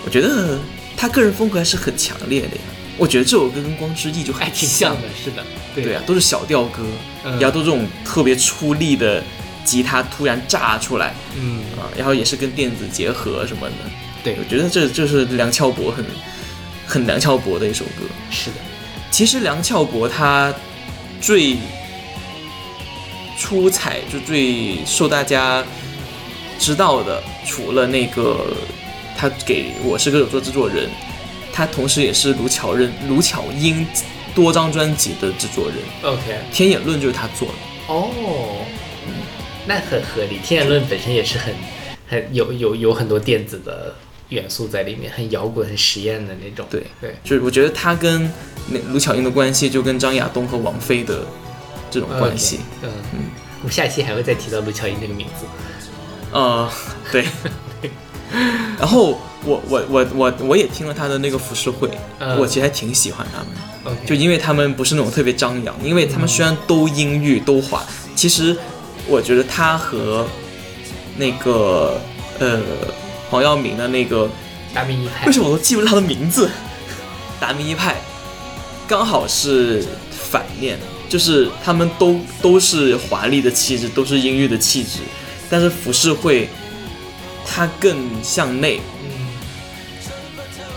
[0.04, 0.58] 我觉得
[0.98, 2.62] 他个人风格还是很强烈的呀。
[2.98, 5.46] 我觉得这首歌跟《光之翼》就还挺像的，是的，
[5.76, 6.82] 对啊，都是小调歌，
[7.24, 9.24] 然后都这种特别出力的
[9.64, 13.76] 吉他突然炸出来嗯，啊，然后也是跟电子结合什么的。
[14.24, 16.04] 对我，觉得这就是梁翘柏很
[16.88, 18.02] 很梁翘柏的一首歌。
[18.32, 18.56] 是的，
[19.12, 20.52] 其实梁翘柏他
[21.22, 21.56] 最
[23.44, 25.62] 出彩，就最受大家
[26.58, 28.56] 知道的，除了那个
[29.18, 30.90] 他给我是歌手做制作人，
[31.52, 33.86] 他同时也是卢巧人卢巧音
[34.34, 36.22] 多张专辑的制作人，OK，
[36.56, 37.54] 《天眼论》就是他做的。
[37.88, 38.66] 哦，
[39.68, 40.40] 那很合理。
[40.42, 41.54] 天眼论本身也是很
[42.08, 43.94] 很有有有很多电子的
[44.30, 46.66] 元素在里面，很摇滚、很实验的那种。
[46.70, 48.32] 对对，就是我觉得他跟
[48.70, 51.26] 那卢巧音的关系，就跟张亚东和王菲的
[51.94, 52.60] 这种关系。
[52.82, 53.20] OK，嗯
[53.62, 55.46] 我们下期还会再提到卢巧音这个名字。
[56.32, 56.70] 呃，
[57.12, 57.26] 对。
[58.80, 61.88] 然后我我我我我也听了他的那个浮世绘，
[62.20, 67.84] 嗯我其实还挺喜欢他们，OK，就因为他们不是那种特别张扬，因为他们虽然都阴郁都滑，
[68.16, 68.58] 其实
[69.08, 70.26] 我觉得他和
[71.16, 72.02] 那个
[72.40, 72.60] 呃
[73.30, 74.28] 黄耀明的那个
[74.74, 76.50] 达明一派为什么我都记不住他的名字？
[77.40, 78.02] 达明一派
[78.88, 80.80] 刚好是反面，
[81.14, 84.98] 就是他们都都是华丽的气质，都是阴郁的气质，
[85.48, 86.50] 但是浮世绘
[87.46, 89.28] 它更向内，嗯。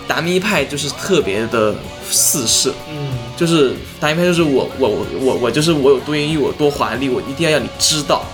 [0.07, 1.75] 达明一派就是特别的
[2.11, 3.15] 四射，嗯。
[3.35, 8.27] 就是达明派就是我我我我我就是我有多英毅，我多华丽，我一定要让你知道，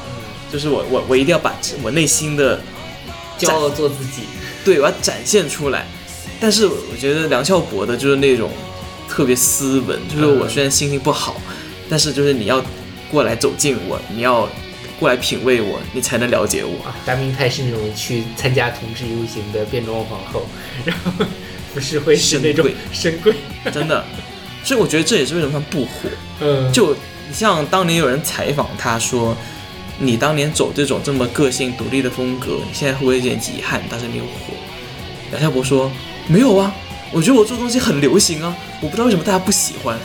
[0.53, 1.55] 就是我我我一定要把
[1.85, 2.61] 我内心的
[3.39, 4.23] 骄傲做自己。
[4.65, 5.87] 对我要展现出来。
[6.41, 8.51] 但是我觉得梁翘柏的就是那种
[9.09, 11.41] 特别斯文，就是我虽然心情不好，
[11.93, 12.65] 但是就是你要
[13.11, 14.49] 过来走近我，你要
[14.99, 16.83] 过来品味我，你才能了解我。
[16.87, 20.47] 啊，达明派是那种去参加同志游行的变装皇后，
[20.87, 21.13] 然后
[21.75, 23.35] 不是会是那种深贵，
[23.71, 24.03] 真的。
[24.65, 26.09] 所以我觉得这也是为什么他不火。
[26.41, 26.95] 嗯，就
[27.29, 29.37] 你像当年有人采访他说，
[29.99, 33.83] 你当年走这种这么个性独立的风格，你现在会不会有点遗憾？
[33.91, 34.55] 但是没有火。
[35.31, 35.93] 梁夏博说
[36.27, 36.75] 没有啊，
[37.11, 39.99] 我觉得我做东西很流行啊，我不知道为什么大家不喜欢。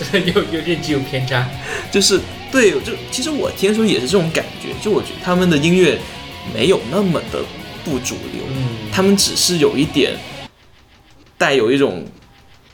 [0.00, 1.48] 真 的有有认知有偏差。
[1.90, 2.20] 就是
[2.50, 5.98] 对，就其实我听的时候也是这种感觉，就我觉得他们的音乐
[6.54, 7.40] 没有那么的
[7.84, 10.16] 不主流，嗯他们只是有一点
[11.38, 12.04] 带有一种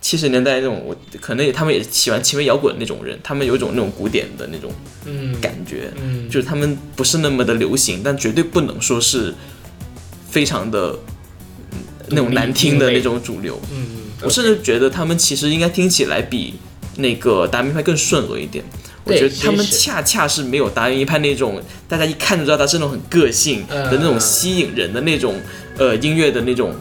[0.01, 4.73] 七十年代那种，我可能也他们也喜欢轻微摇滚的那种人，他们有一种那种古典的那种
[5.05, 9.35] 嗯，感觉，嗯就是他们不是那么的流行，但绝对不能说是
[10.31, 10.99] 非常的
[11.73, 11.79] 嗯
[12.09, 13.61] 那种难听的那种主流。
[13.73, 13.87] 嗯，
[14.23, 16.55] 我甚至觉得他们其实应该听起来比
[16.97, 18.65] 那个达明派更顺耳一点。
[19.05, 25.41] 我觉得他们恰恰是没有达明派那种大家一看就知道他是那种很个性的那种嗯吸引人的那种
[25.79, 26.75] 呃音乐的那种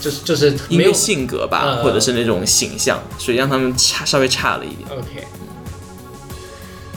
[0.00, 4.88] 就是就是音没有乐性格吧，嗯或者是那种形象，所以让他们差稍微差了一点。
[4.90, 5.24] OK。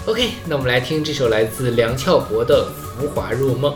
[0.05, 2.67] OK，那我们来听这首来自梁翘柏的
[3.01, 3.71] 《浮华若梦》。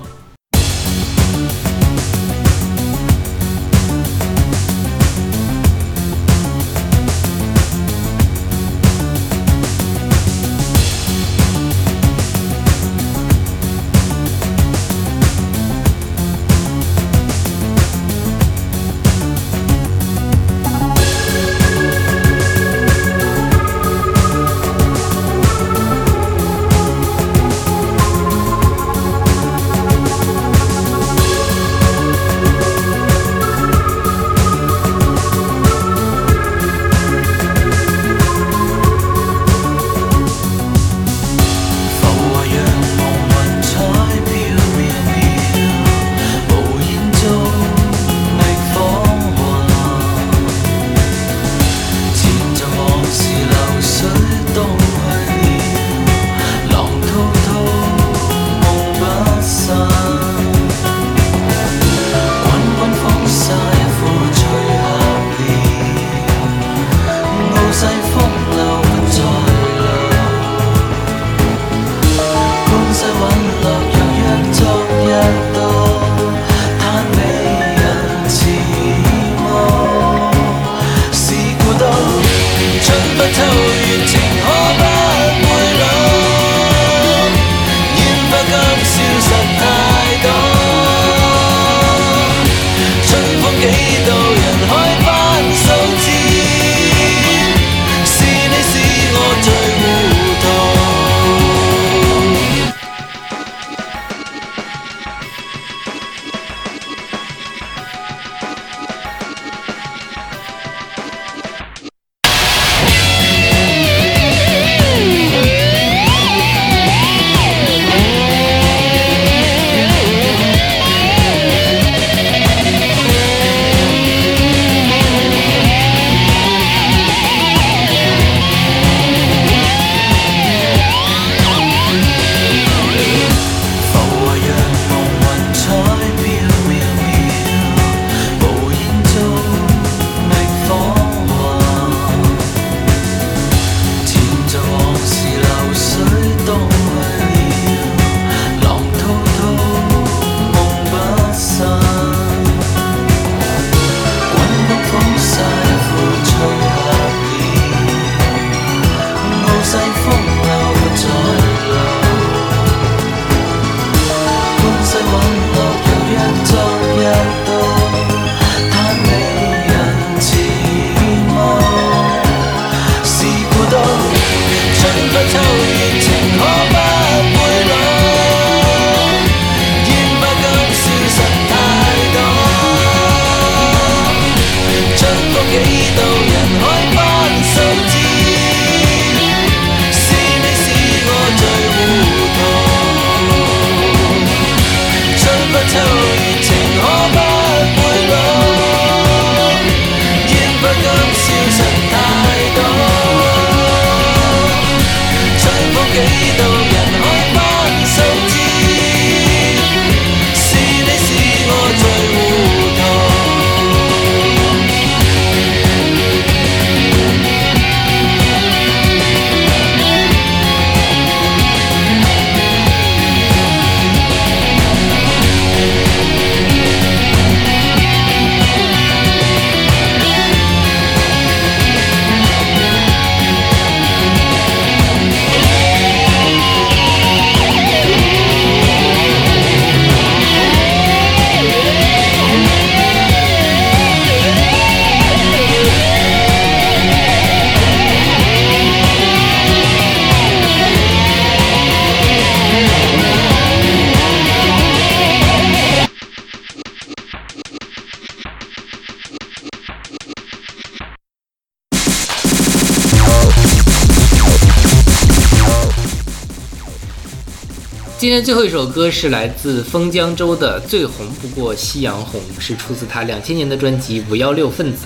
[268.21, 274.85] 最后一首歌是来自封江州的《最红不过夕阳红》，是出自他两千年的专辑《五幺六分子》。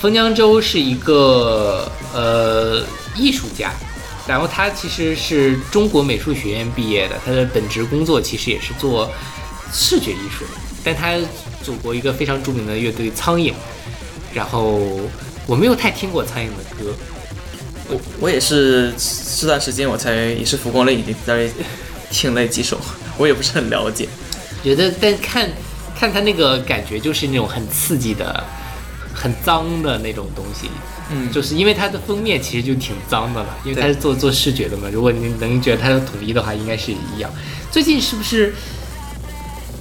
[0.00, 2.84] 封江州是一个呃
[3.16, 3.72] 艺术家，
[4.26, 9.10] 然后他其实是中国美术学院毕业的，他的本职工作其实也是做
[9.72, 10.50] 视觉艺术的，
[10.84, 11.16] 但他
[11.62, 13.52] 组过一个非常著名的乐队苍蝇，
[14.34, 14.80] 然后
[15.46, 16.92] 我没有太听过苍蝇的歌，
[17.88, 18.92] 我我也是
[19.40, 21.48] 这段时间我才也是浮光掠影在
[22.10, 22.78] 听了几首，
[23.18, 24.08] 我也不是很了解。
[24.62, 25.48] 觉得但看
[25.98, 28.42] 看他那个感觉就是那种很刺激的、
[29.14, 30.68] 很脏的那种东西，
[31.10, 34.88] 嗯就是因为它的封面其实就挺脏的了，因为它是做做视觉的嘛。
[34.92, 37.30] 如果你能觉得它是统一的话，应该是一样。
[37.70, 38.54] 最近是不是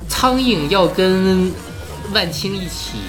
[0.08, 1.52] 苍蝇要跟
[2.14, 3.00] 万青一起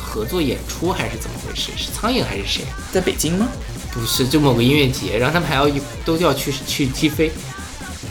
[0.00, 1.70] 合作演出，还是怎么回事？
[1.76, 2.64] 是苍蝇还是谁？
[2.90, 3.46] 在北京吗？
[3.92, 5.68] 不是，就某个音乐节，然后他们还要
[6.04, 7.30] 都要去去击飞，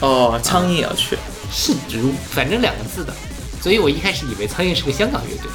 [0.00, 1.16] 哦，苍蝇也要去。
[1.50, 3.14] 是如反正两个字的，
[3.62, 5.50] 所以我一开始以为苍蝇是个香港乐队，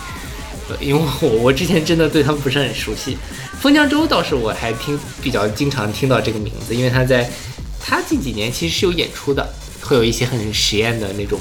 [0.70, 3.16] 呃 因为我我之前真的对他们不是很熟悉。
[3.62, 7.30] 封江州倒是我还听比较经常听到这个名字，因为他在
[7.80, 9.48] 他近几年其实是有演出的，
[9.82, 11.40] 会有一些很实验的那种，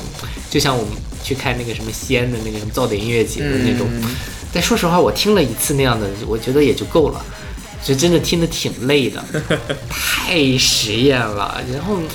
[0.51, 0.93] 就像我们
[1.25, 3.89] 去看那个什么西安的那个什么噪点音乐节的那种。
[3.91, 4.15] 嗯
[4.55, 7.25] 但说实话，我听了一次那样的，我觉得也就够了，
[7.83, 9.25] 就真的听得挺累的，
[9.89, 12.07] 太实验了，然后人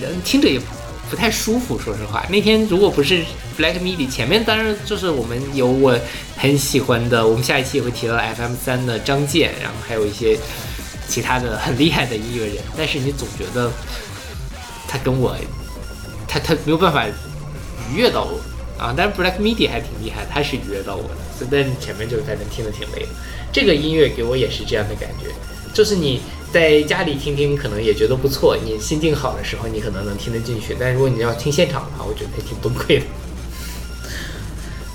[0.00, 0.60] 人听着也
[1.10, 1.78] 不太舒服。
[1.78, 3.22] 说实话，那天如果不是
[3.58, 5.98] Black MIDI，前面当然就是我们有我
[6.36, 10.38] 很喜欢的，我们下一期也会提到 FM 三的张健，然后还有一些
[11.08, 13.70] 其他的很厉害的音乐人，但是你总觉得
[14.88, 15.36] 他跟我，
[16.26, 17.06] 他他没有办法
[17.92, 18.40] 愉悦到我
[18.82, 18.92] 啊。
[18.96, 23.08] 但是 Black MIDI 还挺厉害，他是愉悦到我的，所以但前面就反正听得挺累的。
[23.52, 25.30] 这个音乐给我也是这样的感觉，
[25.72, 26.20] 就是你
[26.54, 33.06] 在家里听听可能也觉得不错，你心境好的时候你可能能听得进去，但是如果你要听现场的话，我觉得还挺崩溃的。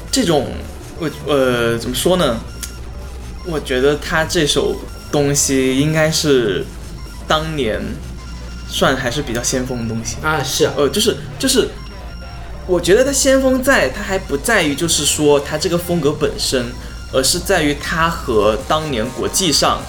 [0.09, 0.53] 这种
[0.99, 2.39] 我呃怎么说呢？
[3.45, 4.73] 我觉得他这首
[5.11, 6.65] 东西应该是
[7.27, 7.81] 当年
[8.69, 10.15] 算还是比较先锋的东西。
[10.21, 11.67] 啊，是啊，呃，就是就是，
[12.67, 16.67] 我觉得他先锋在他还不在于就是说他这个风格本身，
[17.11, 19.81] 而是在于他和当年国际上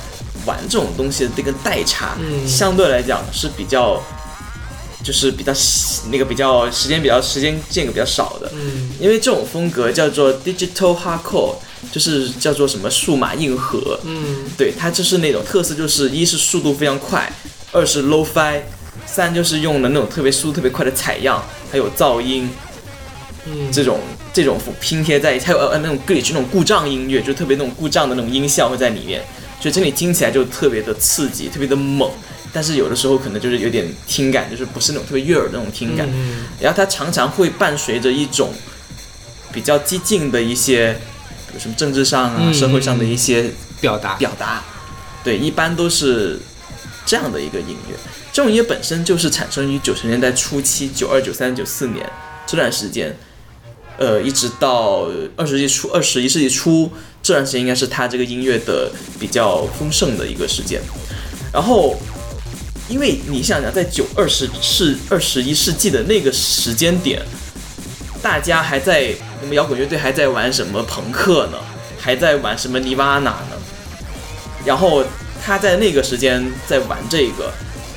[0.46, 2.46] 玩这种东西的这个代差，嗯。
[2.46, 4.00] 相对来讲是比较，
[5.02, 5.52] 就是比较
[6.10, 8.90] 那个比较时间比较时间间隔比较少的，嗯。
[9.00, 11.54] 因为这种风格叫做 digital hardcore，
[11.90, 14.44] 就是叫做什么数码硬核，嗯。
[14.56, 17.32] 对，它就是那种特色，就是一是速度非常快，
[17.72, 18.60] 二是 low fi，
[19.06, 22.48] 三就是用的那种特别速度特别快的采样，还有噪音
[23.46, 23.98] 嗯，这种
[24.34, 29.24] 这种拼贴在一起，还有呃那种 glitch 那种故障音乐，就特别那种故障的那种音效会在里面，
[29.60, 32.10] 所以这里听起来就特别的刺激，特别的猛。
[32.52, 36.08] 但是有的时候可能就是有点听感，就是不是那种特别悦耳的那种听感。
[36.10, 38.52] 嗯然后它常常会伴随着一种
[39.52, 40.94] 比较激进的一些，
[41.46, 43.50] 比如什么政治上啊、嗯社会上的一些
[43.80, 44.64] 表达表达，
[45.22, 46.40] 对，一般都是
[47.06, 47.94] 这样的一个音乐。
[48.32, 52.04] 这种音乐本身就是产生于九十年代初期，九二、九三、九四年
[52.46, 53.16] 这段时间，
[53.96, 56.92] 呃，一直到二十世纪初、二十一世纪初
[57.30, 58.90] 这段时间，应该是他这个音乐的
[59.20, 60.80] 比较丰盛的一个时间。
[61.52, 61.96] 然后，
[62.88, 67.22] 因为你想想，在九二十世、二十一世纪的那个时间点，
[68.20, 71.58] 大家还在我们摇滚乐队还在玩什么朋克呢？
[72.00, 73.56] 还在玩什么尼瓦纳呢？
[74.66, 75.04] 然后
[75.40, 77.52] 他在那个时间在玩这个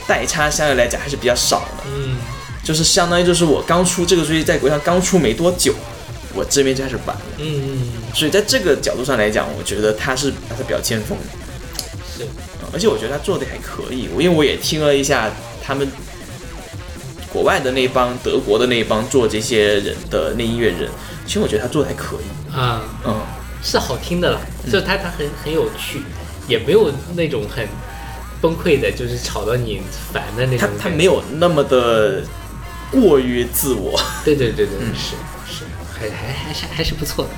[0.08, 2.18] 代差，相对来讲还是比较少的，嗯
[2.64, 5.74] 就是相当于就是我刚出这个专辑在国际上刚出没多久，
[6.34, 11.18] 我这边就开始烦了，嗯所以在这个角度上来讲，我觉得他是他是比较先锋。
[11.18, 11.24] 的。
[12.18, 12.28] 是。
[12.74, 15.32] 而且我觉得他做的还可以，我因为我也听了一下
[15.64, 15.88] 他们
[17.32, 20.90] 国外的那帮德国的那帮做这些人的那音乐人，
[21.28, 23.22] 其实我觉得他做的还可以，啊，嗯，
[23.62, 24.40] 是好听的啦，
[24.72, 26.02] 就他他很很有趣，
[26.48, 27.68] 也没有那种很
[28.42, 29.82] 崩溃的，就是吵到你
[30.12, 30.90] 烦的那种他。
[30.90, 32.24] 他没有那么的
[32.92, 34.94] 过于自我，对对对对，嗯。
[34.96, 35.16] 是是，
[36.12, 37.32] 还还是还是不错的。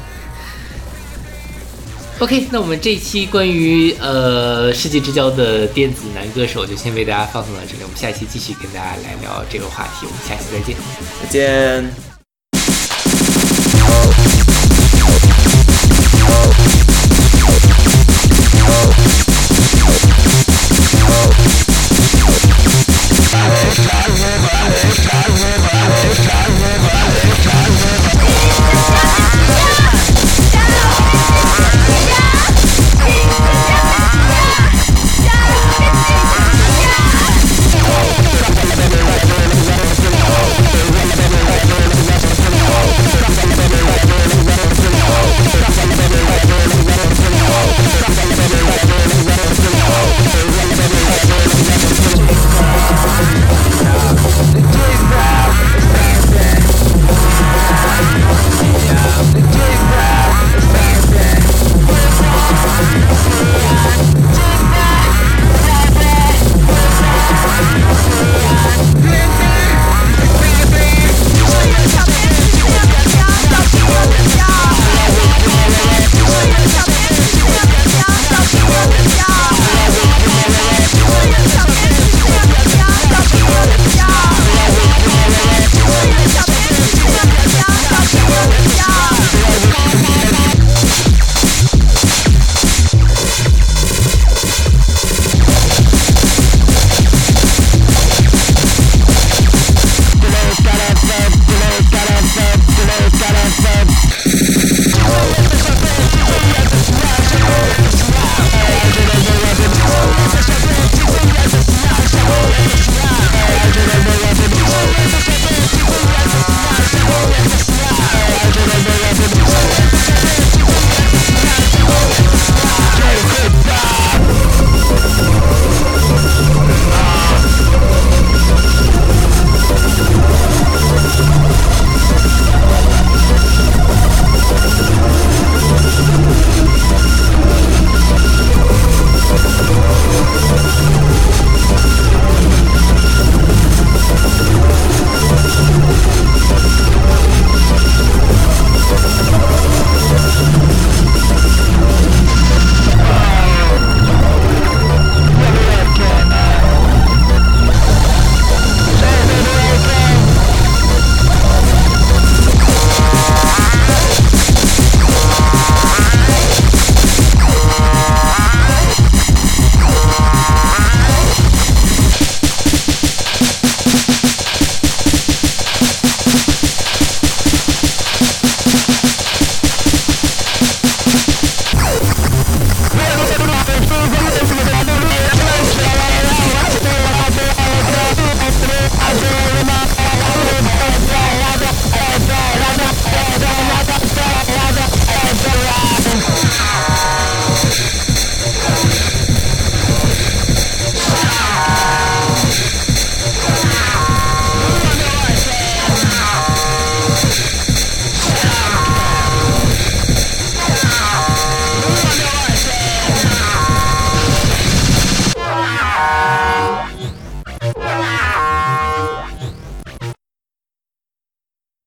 [2.19, 10.77] OK，那我们这一期关于呃世纪之交的电子男歌手就先为大家放送到这里，我们下期继续跟大家来聊这个话题，我们下期再见。
[11.21, 11.93] 再见。
[28.67, 29.05] Yeah.